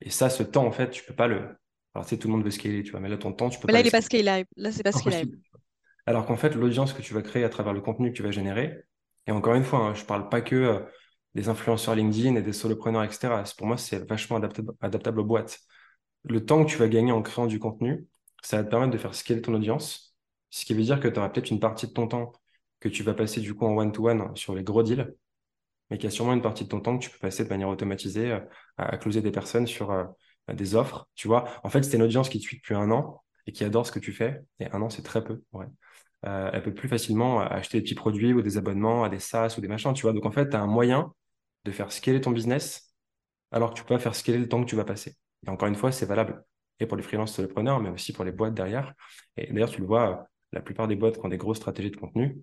[0.00, 1.56] Et ça, ce temps, en fait, tu peux pas le.
[1.94, 3.58] Alors, tu sais, tout le monde veut scaler, tu vois, mais là, ton temps, tu
[3.58, 3.78] peux mais pas.
[3.78, 4.48] Là, il est pas scalable.
[4.56, 5.38] Là, c'est pas scalable.
[6.06, 8.30] Alors qu'en fait, l'audience que tu vas créer à travers le contenu que tu vas
[8.30, 8.84] générer,
[9.26, 10.80] et encore une fois, hein, je parle pas que euh,
[11.34, 13.42] des influenceurs LinkedIn et des solopreneurs, etc.
[13.56, 15.60] Pour moi, c'est vachement adaptable, adaptable aux boîtes.
[16.24, 18.06] Le temps que tu vas gagner en créant du contenu,
[18.42, 20.16] ça va te permettre de faire scaler ton audience,
[20.50, 22.32] ce qui veut dire que tu auras peut-être une partie de ton temps
[22.80, 25.14] que tu vas passer du coup en one-to-one sur les gros deals,
[25.90, 27.48] mais qu'il y a sûrement une partie de ton temps que tu peux passer de
[27.48, 28.40] manière automatisée euh,
[28.76, 30.04] à, à closer des personnes sur euh,
[30.52, 31.08] des offres.
[31.14, 33.64] Tu vois, en fait, c'est une audience qui te suit depuis un an et qui
[33.64, 34.42] adore ce que tu fais.
[34.60, 35.42] Et un an, c'est très peu.
[35.52, 35.66] Ouais.
[36.26, 39.56] Euh, elle peut plus facilement acheter des petits produits ou des abonnements à des SaaS
[39.58, 39.92] ou des machins.
[39.92, 41.12] Tu vois, donc en fait, tu as un moyen
[41.64, 42.94] de faire scaler ton business
[43.50, 45.14] alors que tu peux pas faire scaler le temps que tu vas passer.
[45.46, 46.44] Et encore une fois, c'est valable
[46.80, 48.94] et pour les freelances solopreneurs, mais aussi pour les boîtes derrière.
[49.36, 51.96] Et d'ailleurs, tu le vois, la plupart des boîtes qui ont des grosses stratégies de
[51.96, 52.42] contenu,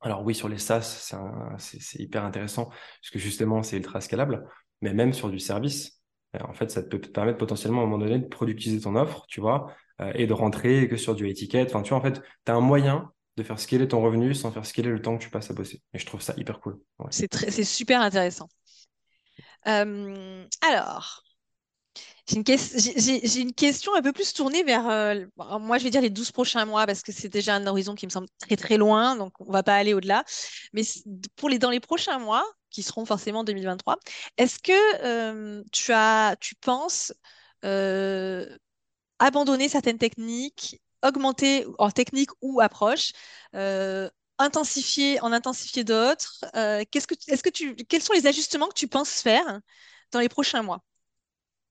[0.00, 1.12] alors oui, sur les SaaS,
[1.58, 4.46] c'est hyper intéressant parce que justement, c'est ultra scalable,
[4.82, 6.02] mais même sur du service,
[6.36, 8.94] euh, en fait, ça peut te permettre potentiellement à un moment donné de productiser ton
[8.94, 11.70] offre, tu vois, euh, et de rentrer que sur du étiquette.
[11.70, 14.50] Enfin, tu vois, en fait, tu as un moyen de faire scaler ton revenu sans
[14.50, 15.82] faire scaler le temps que tu passes à bosser.
[15.92, 16.80] Et je trouve ça hyper cool.
[16.98, 17.10] Ouais.
[17.10, 18.48] C'est super intéressant.
[19.66, 21.22] Euh, alors,
[22.28, 25.24] j'ai une, question un peu plus tournée vers, euh,
[25.60, 28.06] moi je vais dire les 12 prochains mois parce que c'est déjà un horizon qui
[28.06, 30.24] me semble très très loin, donc on va pas aller au-delà.
[30.72, 30.82] Mais
[31.36, 33.96] pour les, dans les prochains mois, qui seront forcément 2023,
[34.38, 34.72] est-ce que
[35.04, 37.12] euh, tu as, tu penses
[39.18, 43.12] abandonner certaines techniques, augmenter en technique ou approche,
[43.54, 46.44] euh, intensifier, en intensifier d'autres.
[46.54, 49.60] Euh, que, quels sont les ajustements que tu penses faire
[50.12, 50.82] dans les prochains mois?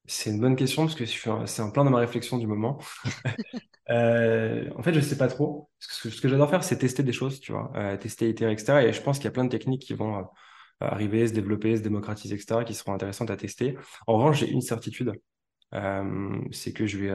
[0.08, 2.80] C'est une bonne question parce que c'est en plein dans ma réflexion du moment.
[3.92, 5.70] Euh, en fait, je sais pas trop.
[5.78, 8.82] Ce que, j'adore faire, c'est tester des choses, tu vois, tester, itérer, etc.
[8.82, 10.28] Et je pense qu'il y a plein de techniques qui vont
[10.80, 13.78] arriver, se développer, se démocratiser, etc., qui seront intéressantes à tester.
[14.08, 15.12] En revanche, j'ai une certitude,
[15.72, 17.14] c'est que je vais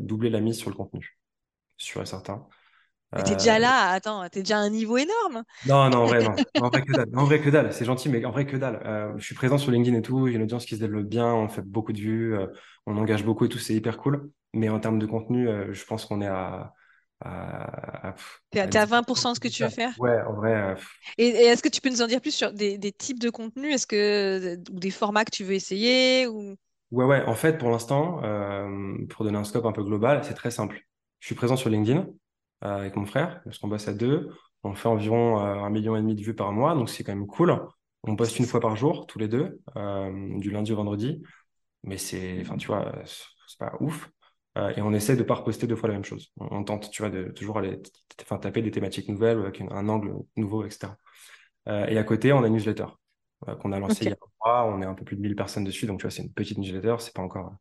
[0.00, 1.18] doubler la mise sur le contenu,
[1.78, 2.46] sûr et certain.
[3.16, 5.44] Mais t'es Euh, déjà là, attends, t'es déjà à un niveau énorme.
[5.64, 6.38] non, non, en vrai, non.
[6.56, 7.08] En vrai, que dalle.
[7.16, 7.72] En vrai, que dalle.
[7.72, 8.80] C'est gentil, mais en vrai, que dalle.
[8.86, 10.28] Euh, je suis présent sur LinkedIn et tout.
[10.28, 11.26] J'ai une audience qui se développe bien.
[11.34, 12.34] On fait beaucoup de vues.
[12.36, 12.46] euh,
[12.86, 13.58] on engage beaucoup et tout.
[13.58, 14.30] C'est hyper cool.
[14.54, 16.72] Mais en termes de contenu, euh, je pense qu'on est à,
[17.20, 18.84] à, à, pff, T'es, à à t'es à 10%.
[18.84, 19.94] 20% de ce que tu veux faire?
[19.96, 20.76] Ouais, en vrai, euh,
[21.18, 23.30] Et, et est-ce que tu peux nous en dire plus sur des, des types de
[23.30, 23.74] contenus?
[23.74, 26.56] Est-ce que, ou des formats que tu veux essayer ou...
[26.90, 27.24] ouais, ouais.
[27.26, 30.80] En fait, pour l'instant, euh, pour donner un scope un peu global, c'est très simple.
[31.20, 32.06] Je suis présent sur LinkedIn
[32.64, 34.30] euh, avec mon frère, parce qu'on bosse à deux.
[34.64, 37.14] On fait environ euh, un million et demi de vues par mois, donc c'est quand
[37.14, 37.56] même cool.
[38.04, 41.22] On poste une fois par jour, tous les deux, euh, du lundi au vendredi.
[41.84, 44.10] mais c'est, enfin, tu vois, c'est pas ouf.
[44.76, 46.32] Et on essaie de pas reposter deux fois la même chose.
[46.36, 47.80] On, tente, tu vois, de toujours aller,
[48.16, 50.94] taper des thématiques nouvelles avec un angle nouveau, etc.
[51.68, 52.86] Et à côté, on a une newsletter
[53.60, 54.64] qu'on a lancée il y a un mois.
[54.64, 56.58] On est un peu plus de 1000 personnes dessus, donc tu vois, c'est une petite
[56.58, 57.52] newsletter, c'est pas encore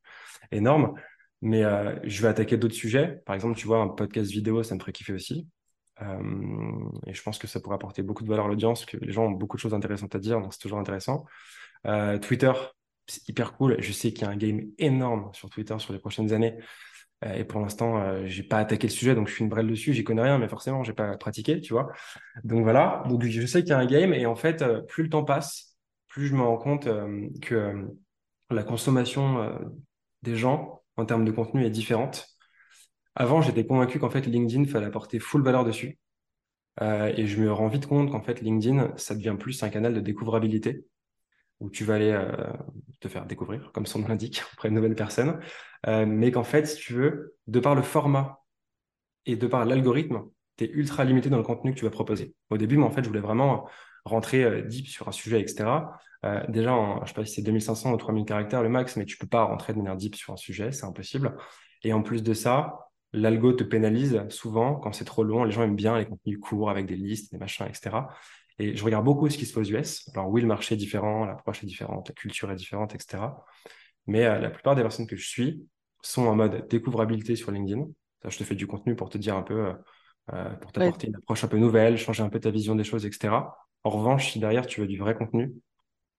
[0.51, 0.95] énorme.
[1.41, 3.21] Mais euh, je vais attaquer d'autres sujets.
[3.25, 5.47] Par exemple, tu vois, un podcast vidéo, ça me ferait kiffer aussi.
[6.01, 9.11] Euh, et je pense que ça pourrait apporter beaucoup de valeur à l'audience, que les
[9.11, 11.25] gens ont beaucoup de choses intéressantes à dire, donc c'est toujours intéressant.
[11.85, 12.51] Euh, Twitter,
[13.07, 13.77] c'est hyper cool.
[13.79, 16.57] Je sais qu'il y a un game énorme sur Twitter sur les prochaines années.
[17.25, 19.91] Et pour l'instant, j'ai pas attaqué le sujet, donc je suis une brêle dessus.
[19.91, 21.91] J'y connais rien, mais forcément, j'ai pas pratiqué, tu vois.
[22.43, 23.03] Donc voilà.
[23.09, 25.77] Donc je sais qu'il y a un game, et en fait, plus le temps passe,
[26.09, 26.87] plus je me rends compte
[27.41, 27.87] que
[28.51, 29.51] la consommation
[30.21, 32.27] des gens en termes de contenu est différente.
[33.15, 35.99] Avant, j'étais convaincu qu'en fait, LinkedIn fallait apporter full valeur dessus.
[36.81, 39.93] Euh, et je me rends vite compte qu'en fait, LinkedIn, ça devient plus un canal
[39.93, 40.85] de découvrabilité
[41.59, 42.53] où tu vas aller euh,
[42.99, 45.39] te faire découvrir, comme son nom l'indique, auprès de nouvelles personnes.
[45.87, 48.43] Euh, mais qu'en fait, si tu veux, de par le format
[49.25, 50.23] et de par l'algorithme,
[50.57, 52.35] tu es ultra limité dans le contenu que tu vas proposer.
[52.49, 53.67] Au début, moi, en fait, je voulais vraiment
[54.07, 55.99] rentrer euh, deep sur un sujet, etc.
[56.25, 59.05] Euh, déjà, en, je sais pas si c'est 2500 ou 3000 caractères le max, mais
[59.05, 61.35] tu peux pas rentrer de manière deep sur un sujet, c'est impossible.
[61.83, 65.43] Et en plus de ça, l'algo te pénalise souvent quand c'est trop long.
[65.43, 68.09] Les gens aiment bien les contenus courts avec des listes, des machins, etc.
[68.59, 70.09] Et je regarde beaucoup ce qui se fait aux US.
[70.15, 73.45] Alors oui, le marché est différent, l'approche est différente, la culture est différente, etc.
[74.07, 75.67] Mais euh, la plupart des personnes que je suis
[76.01, 77.85] sont en mode découvrabilité sur LinkedIn.
[78.23, 79.73] Ça, je te fais du contenu pour te dire un peu,
[80.33, 80.93] euh, pour Ouais.
[80.95, 83.57] t'apporter une approche un peu nouvelle, changer un peu ta vision des choses, etc.
[83.87, 85.53] En revanche, si derrière tu veux du vrai contenu,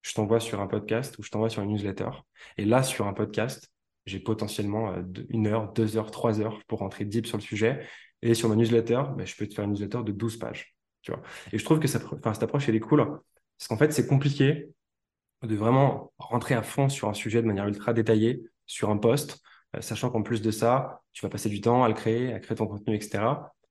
[0.00, 2.08] je t'envoie sur un podcast ou je t'envoie sur une newsletter.
[2.56, 3.70] Et là, sur un podcast,
[4.06, 7.86] j'ai potentiellement euh, une heure, deux heures, trois heures pour rentrer deep sur le sujet.
[8.22, 10.78] Et sur ma newsletter, ben, je peux te faire une newsletter de 12 pages.
[11.52, 12.06] Et je trouve que cette
[12.42, 13.04] approche, elle est cool.
[13.04, 14.70] Parce qu'en fait, c'est compliqué
[15.42, 19.42] de vraiment rentrer à fond sur un sujet de manière ultra détaillée, sur un post,
[19.76, 22.40] euh, sachant qu'en plus de ça, tu vas passer du temps à le créer, à
[22.40, 23.24] créer ton contenu, etc.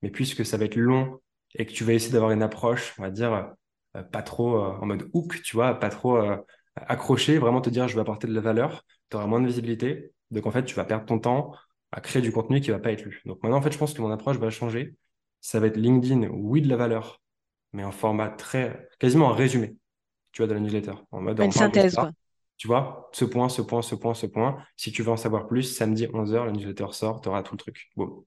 [0.04, 1.20] Mais puisque ça va être long
[1.56, 3.56] et que tu vas essayer d'avoir une approche, on va dire,
[4.04, 6.38] pas trop euh, en mode hook, tu vois, pas trop euh,
[6.76, 10.12] accroché, vraiment te dire je vais apporter de la valeur, tu auras moins de visibilité.
[10.32, 11.54] Donc, en fait, tu vas perdre ton temps
[11.92, 13.22] à créer du contenu qui va pas être lu.
[13.26, 14.96] Donc, maintenant, en fait, je pense que mon approche va changer.
[15.40, 17.22] Ça va être LinkedIn, oui, de la valeur,
[17.74, 19.76] mais en format très, quasiment un résumé,
[20.32, 20.94] tu vois, de la newsletter.
[21.12, 22.12] En mode, Une synthèse, quoi.
[22.58, 24.58] Tu vois, ce point, ce point, ce point, ce point.
[24.76, 27.60] Si tu veux en savoir plus, samedi 11h, la newsletter sort, tu auras tout le
[27.60, 27.90] truc.
[27.96, 28.26] Bon.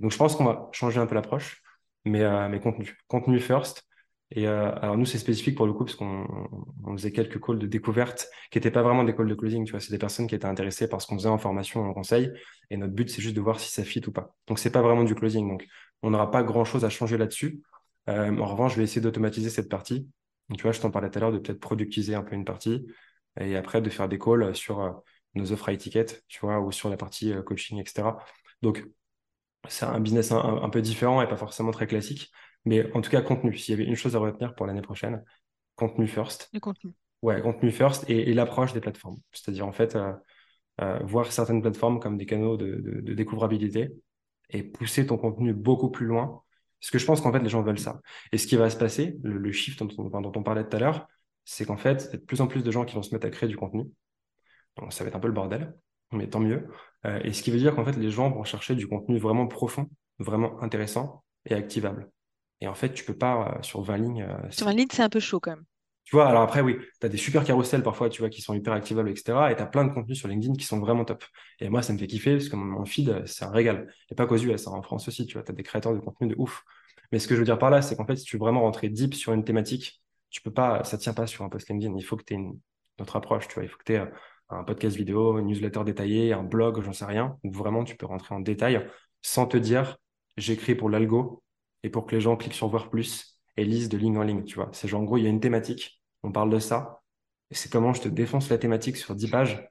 [0.00, 1.62] Donc, je pense qu'on va changer un peu l'approche,
[2.06, 2.96] mais, euh, mais contenu.
[3.06, 3.86] Contenu first.
[4.32, 6.26] Et euh, alors, nous, c'est spécifique pour le coup, parce qu'on
[6.84, 9.64] on faisait quelques calls de découverte qui n'étaient pas vraiment des calls de closing.
[9.64, 11.94] Tu vois, c'est des personnes qui étaient intéressées par ce qu'on faisait en formation, en
[11.94, 12.32] conseil.
[12.70, 14.34] Et notre but, c'est juste de voir si ça fit ou pas.
[14.48, 15.48] Donc, c'est pas vraiment du closing.
[15.48, 15.66] Donc,
[16.02, 17.62] on n'aura pas grand chose à changer là-dessus.
[18.08, 20.08] Euh, en revanche, je vais essayer d'automatiser cette partie.
[20.56, 22.86] tu vois, je t'en parlais tout à l'heure de peut-être productiser un peu une partie
[23.40, 24.90] et après de faire des calls sur euh,
[25.34, 28.16] nos offres high ticket, tu vois, ou sur la partie coaching, etc.
[28.62, 28.84] Donc,
[29.68, 32.30] c'est un business un, peu différent et pas forcément très classique,
[32.66, 33.56] mais en tout cas, contenu.
[33.56, 35.24] S'il y avait une chose à retenir pour l'année prochaine,
[35.76, 36.50] contenu first.
[36.52, 36.92] Le contenu.
[37.22, 39.16] Ouais, contenu first et, l'approche des plateformes.
[39.32, 43.92] C'est-à-dire, en fait, euh, voir certaines plateformes comme des canaux de, de, découvrabilité
[44.50, 46.42] et pousser ton contenu beaucoup plus loin.
[46.80, 48.00] Parce que je pense qu'en fait, les gens veulent ça.
[48.32, 51.06] Et ce qui va se passer, le, shift dont dont on parlait tout à l'heure,
[51.44, 53.14] c'est qu'en fait, il y a de plus en plus de gens qui vont se
[53.14, 53.84] mettre à créer du contenu.
[54.76, 55.74] Donc, ça va être un peu le bordel,
[56.12, 56.68] mais tant mieux.
[57.06, 59.46] Euh, et ce qui veut dire qu'en fait, les gens vont chercher du contenu vraiment
[59.46, 62.10] profond, vraiment intéressant et activable.
[62.60, 64.22] Et en fait, tu peux pas euh, sur 20 lignes.
[64.22, 65.64] Euh, sur 20 lignes, c'est un peu chaud quand même.
[66.04, 68.54] Tu vois, alors après, oui, tu as des super carousels parfois, tu vois, qui sont
[68.54, 69.50] hyper activables, etc.
[69.50, 71.24] Et tu as plein de contenus sur LinkedIn qui sont vraiment top.
[71.58, 73.92] Et moi, ça me fait kiffer parce que mon, feed, c'est un régal.
[74.10, 75.98] Et pas qu'aux US, hein, en France aussi, tu vois, tu as des créateurs de
[75.98, 76.62] contenu de ouf.
[77.10, 78.60] Mais ce que je veux dire par là, c'est qu'en fait, si tu veux vraiment
[78.62, 81.96] rentrer deep sur une thématique, tu peux pas, ça tient pas sur un post LinkedIn.
[81.96, 82.58] Il faut que tu aies une,
[83.00, 83.64] autre approche, tu vois.
[83.64, 84.04] Il faut que tu aies
[84.48, 88.06] un podcast vidéo, une newsletter détaillée, un blog, j'en sais rien, où vraiment tu peux
[88.06, 88.86] rentrer en détail
[89.22, 89.96] sans te dire
[90.36, 91.42] j'écris pour l'algo
[91.82, 94.44] et pour que les gens cliquent sur voir plus et lisent de ligne en ligne,
[94.44, 94.70] tu vois.
[94.72, 97.02] C'est genre, en gros, il y a une thématique, on parle de ça,
[97.50, 99.68] c'est comment je te défonce la thématique sur 10 pages,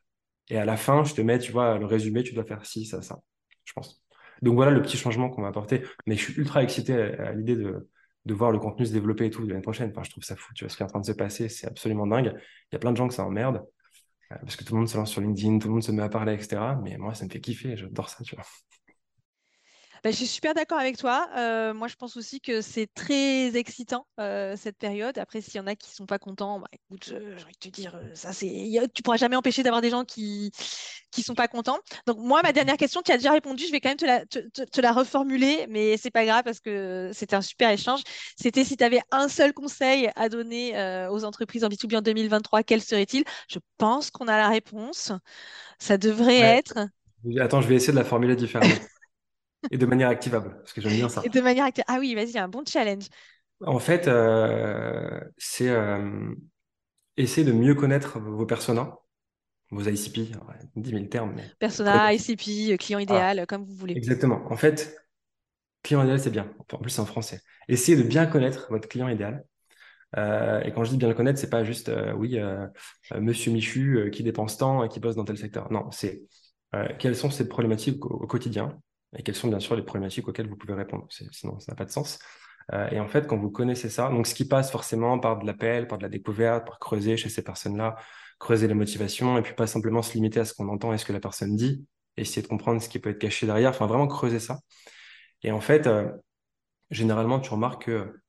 [0.50, 2.86] et à la fin, je te mets, tu vois, le résumé, tu dois faire ci,
[2.86, 3.20] ça, ça,
[3.66, 4.04] je pense.
[4.42, 5.84] Donc voilà le petit changement qu'on va apporter.
[6.06, 7.90] Mais je suis ultra excité à l'idée de,
[8.26, 9.92] de voir le contenu se développer et tout l'année prochaine.
[10.04, 10.54] Je trouve ça fou.
[10.54, 12.34] Tu vois, ce qui est en train de se passer, c'est absolument dingue.
[12.72, 13.64] Il y a plein de gens que ça emmerde
[14.32, 16.04] euh, parce que tout le monde se lance sur LinkedIn, tout le monde se met
[16.04, 16.76] à parler, etc.
[16.84, 17.78] Mais moi, ça me fait kiffer.
[17.78, 18.46] J'adore ça, tu vois.
[20.06, 21.28] Bah, je suis super d'accord avec toi.
[21.36, 25.18] Euh, moi, je pense aussi que c'est très excitant euh, cette période.
[25.18, 27.70] Après, s'il y en a qui sont pas contents, bah, écoute, j'ai envie de te
[27.70, 30.52] dire, euh, ça c'est, tu pourras jamais empêcher d'avoir des gens qui
[31.10, 31.80] qui sont pas contents.
[32.06, 33.64] Donc moi, ma dernière question, tu as déjà répondu.
[33.66, 37.10] Je vais quand même te la, te, la reformuler, mais c'est pas grave parce que
[37.12, 38.02] c'était un super échange.
[38.40, 42.62] C'était si tu avais un seul conseil à donner aux entreprises en B2B en 2023,
[42.62, 43.24] quel serait-il?
[43.50, 45.14] Je pense qu'on a la réponse.
[45.80, 46.78] Ça devrait être.
[47.40, 48.76] Attends, je vais essayer de la formuler différemment.
[49.72, 51.22] Et de manière activable, parce que j'aime bien ça.
[51.24, 51.92] Et de manière activable.
[51.94, 53.06] Ah oui, vas-y, un bon challenge.
[53.62, 56.34] En fait, euh, c'est euh,
[57.18, 58.98] essayer de mieux connaître vos personas,
[59.72, 60.32] vos ICP,
[60.76, 61.34] 10 000 termes.
[61.36, 61.44] Mais...
[61.60, 63.96] Persona, ICP, client idéal, comme vous voulez.
[63.96, 64.42] Exactement.
[64.52, 64.98] En fait,
[65.84, 66.52] client idéal, c'est bien.
[66.74, 67.40] En plus, c'est en français.
[67.70, 69.46] Essayez de bien connaître votre client idéal.
[70.18, 72.38] Euh, et quand je dis bien le connaître, c'est pas juste, oui,
[73.18, 75.72] monsieur Michu qui dépense tant et qui bosse dans tel secteur.
[75.72, 76.24] Non, c'est
[77.00, 78.78] quelles sont ses problématiques au quotidien
[79.16, 81.08] et quelles sont bien sûr les problématiques auxquelles vous pouvez répondre.
[81.10, 82.20] Sinon, ça n'a pas de sens.
[82.74, 85.46] Euh, et en fait, quand vous connaissez ça, donc ce qui passe forcément par de
[85.46, 87.96] l'appel, par de la découverte, par creuser chez ces personnes-là,
[88.40, 91.06] creuser les motivations, et puis pas simplement se limiter à ce qu'on entend et ce
[91.06, 91.86] que la personne dit,
[92.18, 94.60] essayer de comprendre ce qui peut être caché derrière, enfin vraiment creuser ça.
[95.44, 96.12] Et en fait, euh,
[96.90, 98.20] généralement, tu remarques que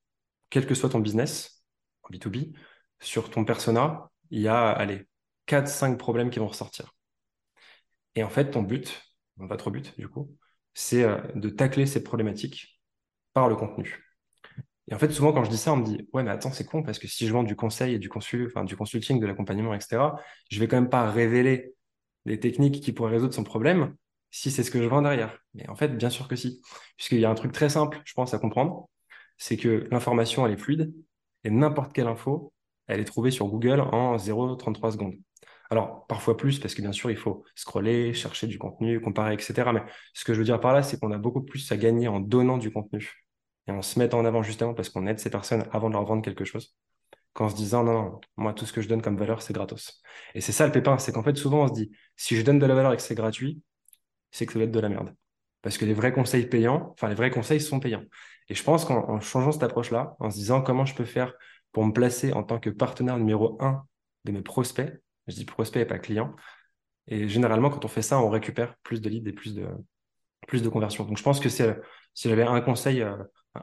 [0.51, 1.64] quel que soit ton business,
[2.03, 2.55] en B2B,
[3.01, 5.07] sur ton persona, il y a, allez,
[5.46, 6.94] 4-5 problèmes qui vont ressortir.
[8.14, 9.03] Et en fait, ton but,
[9.37, 10.37] votre but, du coup,
[10.77, 12.81] c'est euh, de tacler ces problématiques
[13.33, 14.05] par le contenu.
[14.89, 16.65] Et en fait, souvent, quand je dis ça, on me dit Ouais, mais attends, c'est
[16.67, 19.27] con, parce que si je vends du conseil et du, consul, enfin, du consulting, de
[19.27, 20.12] l'accompagnement, etc.,
[20.51, 21.75] je vais quand même pas révéler
[22.27, 23.97] des techniques qui pourraient résoudre son problème
[24.31, 25.39] si c'est ce que je vends derrière.
[25.55, 26.61] Mais en fait, bien sûr que si.
[26.97, 28.89] Puisqu'il y a un truc très simple, je pense, à comprendre
[29.39, 30.95] c'est que l'information, elle est fluide
[31.45, 32.53] et n'importe quelle info,
[32.87, 35.17] elle est trouvée sur Google en 0,33 secondes.
[35.70, 39.72] Alors, parfois plus, parce que bien sûr, il faut scroller, chercher du contenu, comparer, etc.
[39.72, 39.83] Mais
[40.14, 42.20] ce que je veux dire par là, c'est qu'on a beaucoup plus à gagner en
[42.20, 43.26] donnant du contenu
[43.66, 46.05] et en se mettant en avant justement parce qu'on aide ces personnes avant de leur
[46.05, 46.76] vendre quelque chose,
[47.33, 50.02] qu'en se disant non, non, moi, tout ce que je donne comme valeur, c'est gratos.
[50.35, 52.59] Et c'est ça le pépin, c'est qu'en fait, souvent, on se dit, si je donne
[52.59, 53.62] de la valeur et que c'est gratuit,
[54.31, 55.14] c'est que ça va être de la merde.
[55.62, 58.05] Parce que les vrais conseils payants, enfin, les vrais conseils sont payants.
[58.48, 61.35] Et je pense qu'en changeant cette approche-là, en se disant comment je peux faire
[61.72, 63.85] pour me placer en tant que partenaire numéro un
[64.24, 64.92] de mes prospects,
[65.27, 66.35] je dis prospect et pas client?
[67.09, 71.05] Et généralement, quand on fait ça, on récupère plus de leads et plus de, conversions.
[71.05, 71.62] Donc, je pense que si
[72.15, 73.17] j'avais un conseil euh,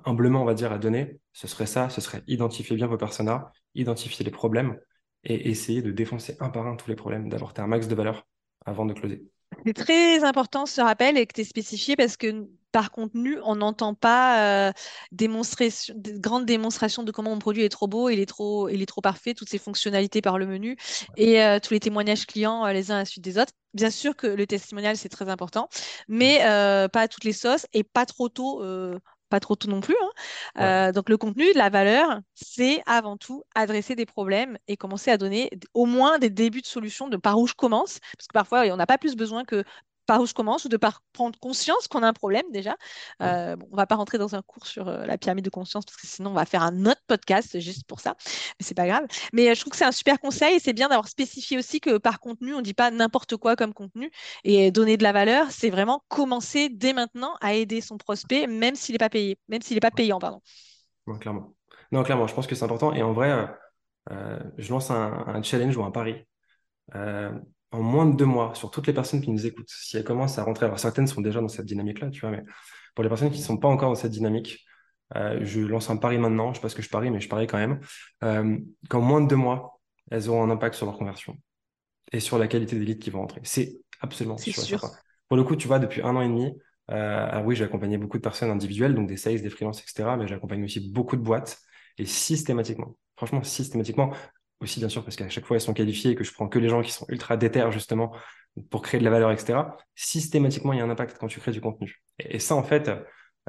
[0.05, 3.51] humblement, on va dire, à donner, ce serait ça, ce serait identifier bien vos personas,
[3.75, 4.79] identifier les problèmes
[5.23, 8.25] et essayer de défoncer un par un tous les problèmes, d'apporter un max de valeur
[8.65, 9.23] avant de closer.
[9.65, 13.55] C'est très important ce rappel et que tu es spécifié parce que par contenu, on
[13.57, 14.73] n'entend pas euh,
[15.11, 18.81] démonstration, de grandes démonstrations de comment mon produit est trop beau, il est trop, il
[18.81, 20.75] est trop parfait, toutes ces fonctionnalités par le menu
[21.15, 23.53] et euh, tous les témoignages clients euh, les uns à la suite des autres.
[23.75, 25.69] Bien sûr que le testimonial, c'est très important,
[26.07, 28.63] mais pas à toutes les sauces et pas trop tôt
[29.29, 29.95] pas trop tôt non plus.
[30.55, 30.91] Hein.
[30.91, 35.49] donc le contenu, la valeur, c'est avant tout adresser des problèmes et commencer à donner
[35.73, 37.99] au moins des débuts de solutions de par où je commence.
[38.15, 39.63] Parce que parfois, on n'a pas plus besoin que
[40.05, 42.75] par où je commence ou de par prendre conscience qu'on a un problème déjà.
[43.21, 45.85] Euh, bon, on va pas rentrer dans un cours sur euh, la pyramide de conscience
[45.85, 48.15] parce que sinon on va faire un autre podcast juste pour ça,
[48.59, 49.05] mais c'est pas grave.
[49.33, 51.79] Mais euh, je trouve que c'est un super conseil et c'est bien d'avoir spécifié aussi
[51.79, 54.11] que par contenu, on dit pas n'importe quoi comme contenu
[54.43, 58.75] et donner de la valeur, c'est vraiment commencer dès maintenant à aider son prospect même
[58.75, 60.41] s'il n'est pas payé, même s'il n'est pas payant, pardon.
[61.07, 61.55] Non, clairement.
[61.91, 63.47] Non, clairement, je pense que c'est important et en vrai,
[64.57, 66.25] je lance un, un, challenge ou un pari
[67.73, 70.37] en moins de deux mois, sur toutes les personnes qui nous écoutent, si elles commencent
[70.37, 72.43] à rentrer, alors certaines sont déjà dans cette dynamique-là, tu vois, mais
[72.95, 74.65] pour les personnes qui ne sont pas encore dans cette dynamique,
[75.15, 77.19] euh, je lance un pari maintenant, je ne sais pas ce que je parie, mais
[77.19, 77.79] je parie quand même,
[78.23, 78.57] euh,
[78.89, 79.79] qu'en moins de deux mois,
[80.11, 81.37] elles auront un impact sur leur conversion
[82.11, 83.41] et sur la qualité des leads qui vont rentrer.
[83.43, 84.53] C'est absolument sûr.
[84.53, 84.81] sûr.
[85.27, 86.53] Pour le coup, tu vois, depuis un an et demi,
[86.91, 90.15] euh, alors oui, j'ai accompagné beaucoup de personnes individuelles, donc des sales, des freelances, etc.,
[90.17, 91.59] mais j'accompagne aussi beaucoup de boîtes
[91.97, 94.13] et systématiquement, franchement, systématiquement,
[94.63, 96.59] aussi bien sûr parce qu'à chaque fois elles sont qualifiées et que je prends que
[96.59, 98.13] les gens qui sont ultra déter justement
[98.69, 99.59] pour créer de la valeur, etc.
[99.95, 102.01] Systématiquement, il y a un impact quand tu crées du contenu.
[102.19, 102.89] Et, ça, en fait,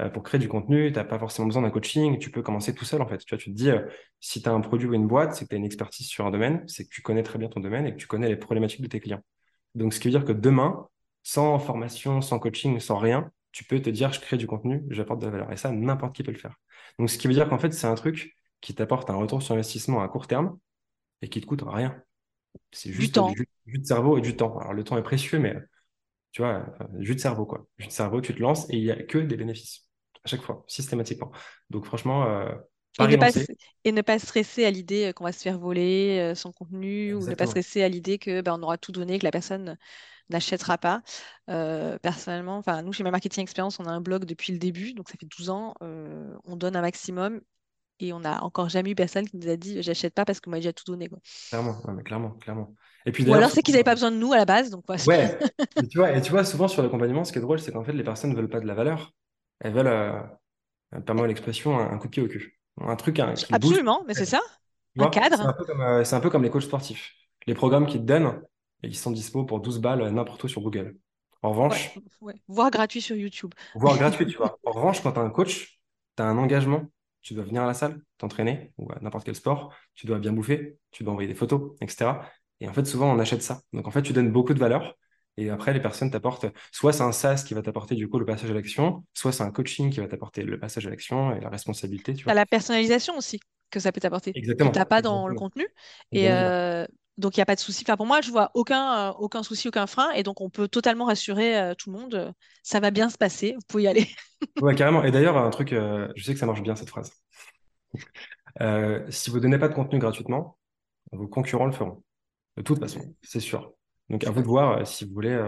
[0.01, 2.75] euh, pour créer du contenu, tu n'as pas forcément besoin d'un coaching, tu peux commencer
[2.75, 3.19] tout seul, en fait.
[3.19, 3.81] Tu vois, tu te dis, euh,
[4.21, 6.27] si tu as un produit ou une boîte, c'est que tu as une expertise sur
[6.27, 8.37] un domaine, c'est que tu connais très bien ton domaine et que tu connais les
[8.37, 9.23] problématiques de tes clients.
[9.75, 10.89] Donc, ce qui veut dire que demain,
[11.23, 15.21] sans formation, sans coaching, sans rien, tu peux te dire, je crée du contenu, j'apporte
[15.21, 15.53] de la valeur.
[15.53, 16.57] Et ça, n'importe qui peut le faire.
[16.99, 19.55] Donc, ce qui veut dire qu'en fait, c'est un truc qui t'apporte un retour sur
[19.55, 20.57] investissement à court terme,
[21.25, 22.01] et qui te coûte rien.
[22.71, 23.31] C'est juste du, temps.
[23.31, 24.59] Du, jus de cerveau et du temps.
[24.59, 25.57] Alors le temps est précieux, mais
[26.33, 26.67] tu vois,
[26.99, 27.67] jus de cerveau, quoi.
[27.79, 29.89] Jus de cerveau, tu te lances et il n'y a que des bénéfices
[30.25, 31.33] à chaque fois, systématiquement.
[31.71, 32.55] Donc franchement, euh,
[33.01, 33.31] et, ne pas,
[33.85, 37.15] et, ne pas, stresser à l'idée euh, qu'on va se faire voler euh, son contenu
[37.15, 39.77] ou ne pas stresser à l'idée que ben, on aura tout donné, que la personne
[40.31, 41.03] n'achètera pas.
[41.47, 45.17] personnellement, nous chez ma marketing expérience, on a un blog depuis le début, donc ça
[45.19, 45.75] fait 12 ans.
[45.81, 47.41] on donne un maximum
[48.01, 50.51] et on n'a encore jamais eu personne qui nous a dit j'achète pas parce que
[50.51, 51.09] moi j'ai déjà tout donné.
[51.09, 51.19] Quoi.
[51.49, 52.75] Clairement, mais clairement, clairement.
[53.07, 54.71] Et puis, Ou alors c'est qu'ils n'avaient pas besoin de nous à la base.
[54.71, 54.97] Donc, ouais,
[55.77, 57.85] et tu, vois, et tu vois, souvent sur l'accompagnement, ce qui est drôle, c'est qu'en
[57.85, 59.13] fait, les personnes ne veulent pas de la valeur.
[59.61, 62.59] Elles veulent, euh, permet l'expression, un, coup de pied au cul.
[62.81, 64.41] Un truc un, qui Absolument, mais c'est ça.
[64.99, 65.55] un cadre.
[65.81, 67.13] Euh, c'est un, peu comme les coachs sportifs.
[67.47, 68.41] Les programmes qu'ils te donnent,
[68.83, 70.97] et ils sont dispo pour 12 balles n'importe où sur Google.
[71.43, 71.99] En revanche.
[72.23, 73.53] Ouais, Voire gratuit sur YouTube.
[73.75, 74.59] Voire gratuit, tu vois.
[74.65, 75.79] En revanche, quand tu as un coach,
[76.17, 76.87] tu as un engagement
[77.25, 80.33] tu dois venir à la salle, t'entraîner, ou à n'importe quel sport, tu dois bien
[80.33, 82.13] bouffer, tu dois envoyer des photos, etc.
[82.61, 83.63] Et en fait, souvent, on achète ça.
[83.73, 84.97] Donc, en fait, tu donnes beaucoup de valeur.
[85.37, 88.25] Et après, les personnes t'apportent, soit c'est un SaaS qui va t'apporter du coup le
[88.25, 91.41] passage à l'action, soit c'est un coaching qui va t'apporter le passage à l'action et
[91.41, 92.15] la responsabilité.
[92.15, 94.31] Tu la personnalisation aussi que ça peut t'apporter.
[94.37, 94.71] Exactement.
[94.71, 95.67] Tu n'as pas dans le contenu.
[96.13, 97.85] Et euh, donc, il n'y a pas de souci.
[97.85, 100.11] Pour moi, je vois aucun, euh, aucun souci, aucun frein.
[100.13, 102.35] Et donc, on peut totalement rassurer euh, tout le monde.
[102.63, 103.53] ça va bien se passer.
[103.53, 104.09] Vous pouvez y aller.
[104.61, 105.05] ouais, carrément.
[105.05, 107.13] Et d'ailleurs, un truc, euh, je sais que ça marche bien cette phrase.
[109.11, 110.59] si vous ne donnez pas de contenu gratuitement,
[111.13, 112.03] vos concurrents le feront.
[112.57, 113.73] De toute façon, c'est sûr.
[114.11, 115.39] Donc, à vous de voir si vous voulez.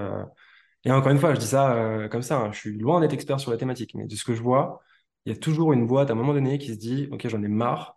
[0.84, 2.38] Et encore une fois, je dis ça comme ça.
[2.38, 2.52] Hein.
[2.52, 3.94] je suis loin d'être expert sur la thématique.
[3.94, 4.80] Mais de ce que je vois,
[5.24, 7.42] il y a toujours une boîte à un moment donné qui se dit Ok, j'en
[7.42, 7.96] ai marre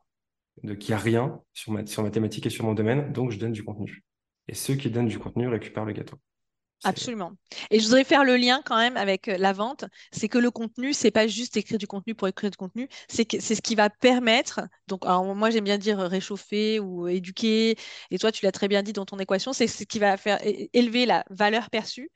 [0.63, 3.31] de qu'il n'y a rien sur ma, sur ma thématique et sur mon domaine, donc
[3.31, 4.03] je donne du contenu.
[4.47, 6.17] Et ceux qui donnent du contenu récupèrent le gâteau.
[6.85, 7.33] Absolument.
[7.71, 9.83] Et je voudrais faire le lien quand même avec euh, la vente.
[10.11, 12.87] C'est que le contenu, c'est pas juste écrire du contenu pour écrire du contenu.
[13.09, 14.61] C'est ce qui va permettre.
[14.87, 17.75] Donc, moi, j'aime bien dire réchauffer ou éduquer.
[18.11, 19.51] Et toi, tu l'as très bien dit dans ton équation.
[19.51, 20.39] C'est ce qui va faire
[20.73, 22.09] élever la valeur perçue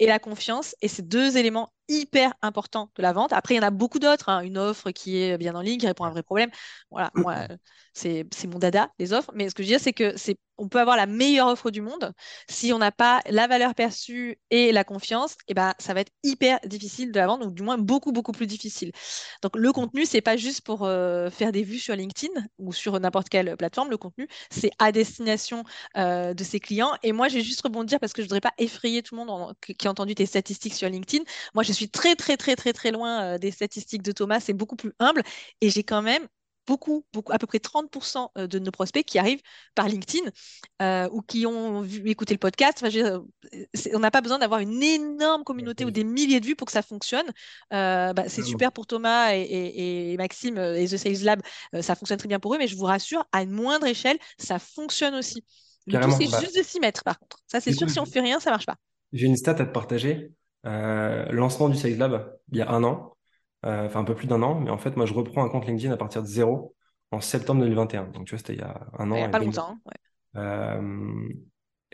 [0.00, 0.74] et la confiance.
[0.82, 3.32] Et c'est deux éléments hyper importants de la vente.
[3.32, 4.28] Après, il y en a beaucoup d'autres.
[4.28, 4.40] Hein.
[4.42, 6.50] Une offre qui est bien en ligne, qui répond à un vrai problème.
[6.90, 7.36] Voilà, moi,
[7.92, 9.30] c'est mon dada, les offres.
[9.34, 11.70] Mais ce que je veux dire, c'est que c'est on peut avoir la meilleure offre
[11.70, 12.12] du monde.
[12.48, 16.00] Si on n'a pas la valeur perçue et la confiance, et eh ben, ça va
[16.00, 18.90] être hyper difficile de la vendre, ou du moins beaucoup, beaucoup plus difficile.
[19.42, 22.98] Donc, le contenu, c'est pas juste pour euh, faire des vues sur LinkedIn ou sur
[22.98, 23.90] n'importe quelle plateforme.
[23.90, 25.62] Le contenu, c'est à destination
[25.96, 26.96] euh, de ses clients.
[27.02, 29.54] Et moi, je vais juste rebondir parce que je voudrais pas effrayer tout le monde
[29.62, 31.24] qui a entendu tes statistiques sur LinkedIn.
[31.54, 34.40] Moi, je suis très, très, très, très, très loin euh, des statistiques de Thomas.
[34.40, 35.22] C'est beaucoup plus humble.
[35.60, 36.26] Et j'ai quand même
[36.68, 39.40] beaucoup, beaucoup, à peu près 30% euh, de nos prospects qui arrivent
[39.74, 40.30] par LinkedIn
[40.82, 42.84] euh, ou qui ont vu, écouté le podcast.
[42.84, 43.22] Enfin,
[43.94, 46.72] on n'a pas besoin d'avoir une énorme communauté ou des milliers de vues pour que
[46.72, 47.26] ça fonctionne.
[47.72, 51.40] Euh, bah, c'est super pour Thomas et, Maxime et The Sales Lab.
[51.80, 54.58] ça fonctionne très bien pour eux, mais je vous rassure, à une moindre échelle, ça
[54.58, 55.44] fonctionne aussi.
[55.86, 57.38] Le tout, c'est bah juste de s'y mettre, par contre.
[57.46, 58.76] Ça, c'est sûr, si on fait rien, ça marche pas.
[59.12, 60.32] J'ai une stat à te partager.
[60.68, 63.16] Euh, lancement du Sales Lab il y a un an,
[63.64, 65.66] euh, enfin un peu plus d'un an, mais en fait, moi, je reprends un compte
[65.66, 66.74] LinkedIn à partir de zéro
[67.10, 68.04] en septembre 2021.
[68.08, 69.14] Donc, tu vois, c'était il y a un an.
[69.14, 69.76] Il n'y a pas longtemps.
[69.86, 69.94] ouais.
[70.36, 71.28] Euh,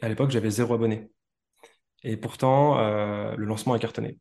[0.03, 1.11] à l'époque, j'avais zéro abonné.
[2.03, 4.19] Et pourtant, euh, le lancement a cartonné.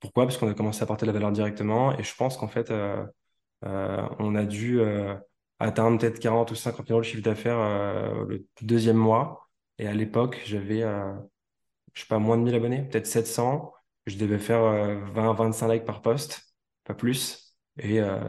[0.00, 0.24] Pourquoi?
[0.24, 1.96] Parce qu'on a commencé à apporter de la valeur directement.
[1.96, 3.06] Et je pense qu'en fait, euh,
[3.62, 4.80] on a dû
[5.58, 7.58] atteindre peut-être 40 ou 50 000 euros de chiffre d'affaires
[8.26, 9.48] le deuxième mois.
[9.78, 10.82] Et à l'époque, j'avais,
[11.94, 13.72] je sais pas, moins de 1000 abonnés, peut-être 700.
[14.06, 16.42] Je devais faire euh, 20, 25 likes par post,
[16.84, 17.56] pas plus.
[17.78, 18.20] Et euh,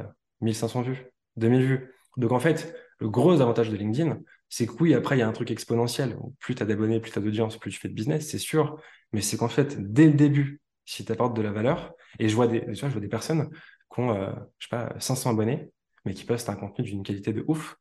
[0.42, 1.06] 1500 vues,
[1.38, 1.94] 2000 vues.
[2.18, 5.28] Donc en fait, le gros avantage de LinkedIn, c'est que oui, après, il y a
[5.28, 6.18] un truc exponentiel.
[6.40, 8.80] Plus tu as d'abonnés, plus tu as d'audience, plus tu fais de business, c'est sûr.
[9.12, 12.36] Mais c'est qu'en fait, dès le début, si tu apportes de la valeur, et je
[12.36, 13.50] vois des, je vois des personnes
[13.94, 15.72] qui ont, euh, je sais pas, 500 abonnés,
[16.06, 17.78] mais qui postent un contenu d'une qualité de ouf.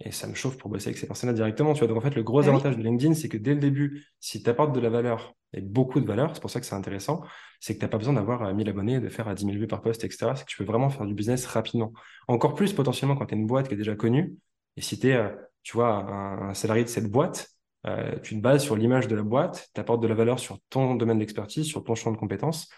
[0.00, 1.72] Et ça me chauffe pour bosser avec ces personnes-là directement.
[1.74, 1.88] Tu vois.
[1.88, 2.48] Donc en fait, le gros Ah oui.
[2.48, 5.60] avantage de LinkedIn, c'est que dès le début, si tu apportes de la valeur, et
[5.60, 7.22] beaucoup de valeur, c'est pour ça que c'est intéressant,
[7.58, 9.56] c'est que tu n'as pas besoin d'avoir euh, 1000 abonnés, de faire à 10 000
[9.58, 10.32] vues par post, etc.
[10.36, 11.92] C'est que tu peux vraiment faire du business rapidement.
[12.28, 14.36] Encore plus potentiellement quand tu es une boîte qui est déjà connue.
[14.76, 15.30] Et si tu es, euh,
[15.62, 17.48] tu vois, un, un salarié de cette boîte,
[17.86, 20.58] euh, tu te bases sur l'image de la boîte, tu apportes de la valeur sur
[20.70, 22.68] ton domaine d'expertise, sur ton champ de compétences,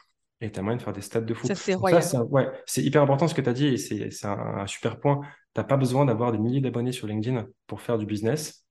[0.41, 1.47] et tu as moyen de faire des stats de fou.
[1.47, 2.03] Ça, c'est royal.
[2.03, 5.01] ça, ouais, c'est hyper important ce que tu as dit, et c'est un, un super
[5.01, 5.21] point.
[5.55, 8.65] Tu n'as pas besoin d'avoir des milliers d'abonnés sur LinkedIn pour faire du business.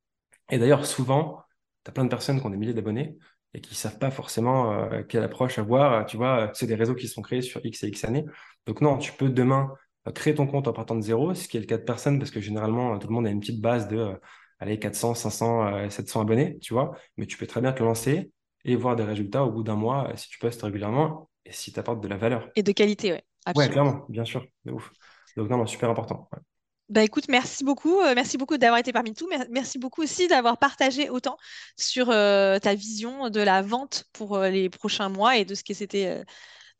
[0.49, 1.43] Et d'ailleurs, souvent,
[1.83, 3.17] tu as plein de personnes qui ont des milliers d'abonnés
[3.53, 6.05] et qui savent pas forcément euh, quelle approche avoir.
[6.05, 8.25] Tu vois, c'est des réseaux qui sont créés sur X et X années.
[8.65, 9.71] Donc non, tu peux demain
[10.07, 12.19] euh, créer ton compte en partant de zéro, ce qui est le cas de personne,
[12.19, 14.15] parce que généralement, euh, tout le monde a une petite base de euh,
[14.59, 16.91] allez, 400, 500, euh, 700 abonnés, tu vois.
[17.17, 18.31] Mais tu peux très bien te lancer
[18.65, 21.79] et voir des résultats au bout d'un mois si tu postes régulièrement et si tu
[21.79, 22.49] apportes de la valeur.
[22.55, 23.25] Et de qualité, ouais.
[23.55, 23.73] Ouais, Absolument.
[23.73, 24.91] clairement, bien sûr, de ouf.
[25.35, 26.29] Donc non, non, super important.
[26.33, 26.39] ouais.
[26.89, 27.99] Bah écoute, merci beaucoup.
[28.01, 29.27] euh, merci beaucoup d'avoir été parmi nous.
[29.27, 31.37] Mer- Merci beaucoup aussi d'avoir partagé autant
[31.77, 35.63] sur euh, ta vision de la vente pour euh, les prochains mois et de ce
[35.63, 36.25] que c'était de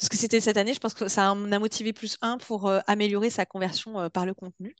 [0.05, 0.74] ce que c'était cette année.
[0.74, 4.34] Je pense que ça en a motivé plus un pour améliorer sa conversion par le
[4.34, 4.76] contenu.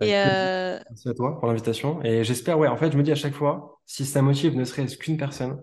[0.00, 2.02] Et euh, Merci à toi pour l'invitation.
[2.04, 4.64] Et j'espère, ouais, en fait, je me dis à chaque fois, si ça motive ne
[4.64, 5.60] serait-ce qu'une personne,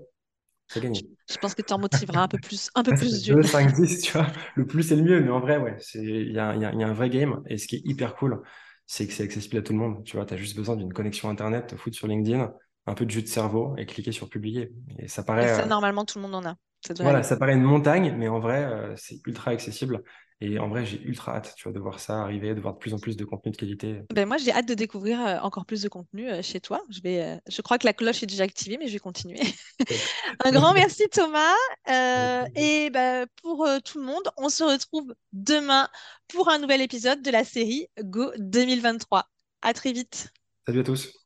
[0.73, 1.07] c'est gagné.
[1.29, 3.35] je pense que tu en motiveras un peu plus, un peu plus fait d'une.
[3.35, 4.27] 2, 5, 10, tu vois.
[4.55, 6.83] Le plus c'est le mieux, mais en vrai, ouais, c'est, il y a, y y
[6.83, 7.41] un vrai game.
[7.47, 8.41] Et ce qui est hyper cool,
[8.85, 10.03] c'est que c'est accessible à tout le monde.
[10.03, 12.53] Tu vois, tu as juste besoin d'une connexion Internet, te foutre sur LinkedIn,
[12.87, 14.73] un peu de jus de cerveau et cliquer sur publier.
[14.99, 16.55] Et ça Et paraît, ça, euh, normalement, tout le monde en a.
[16.81, 17.23] Ça voilà, aller.
[17.23, 20.03] ça paraît une montagne, mais en vrai, euh, c'est ultra accessible.
[20.45, 22.79] Et en vrai, j'ai ultra hâte, tu vois, de voir ça arriver, de voir de
[22.79, 24.01] plus en plus de contenu de qualité.
[24.13, 26.81] Ben moi, j'ai hâte de découvrir euh, encore plus de contenu euh, chez toi.
[26.89, 29.39] Je vais, euh, je crois que la cloche est déjà activée, mais je vais continuer.
[30.43, 31.53] Un grand merci Thomas.
[31.89, 35.87] Euh, et ben, pour euh, tout le monde, on se retrouve demain
[36.27, 39.29] pour un nouvel épisode de la série Go 2023.
[39.61, 40.33] À très vite.
[40.67, 41.22] Salut à tous.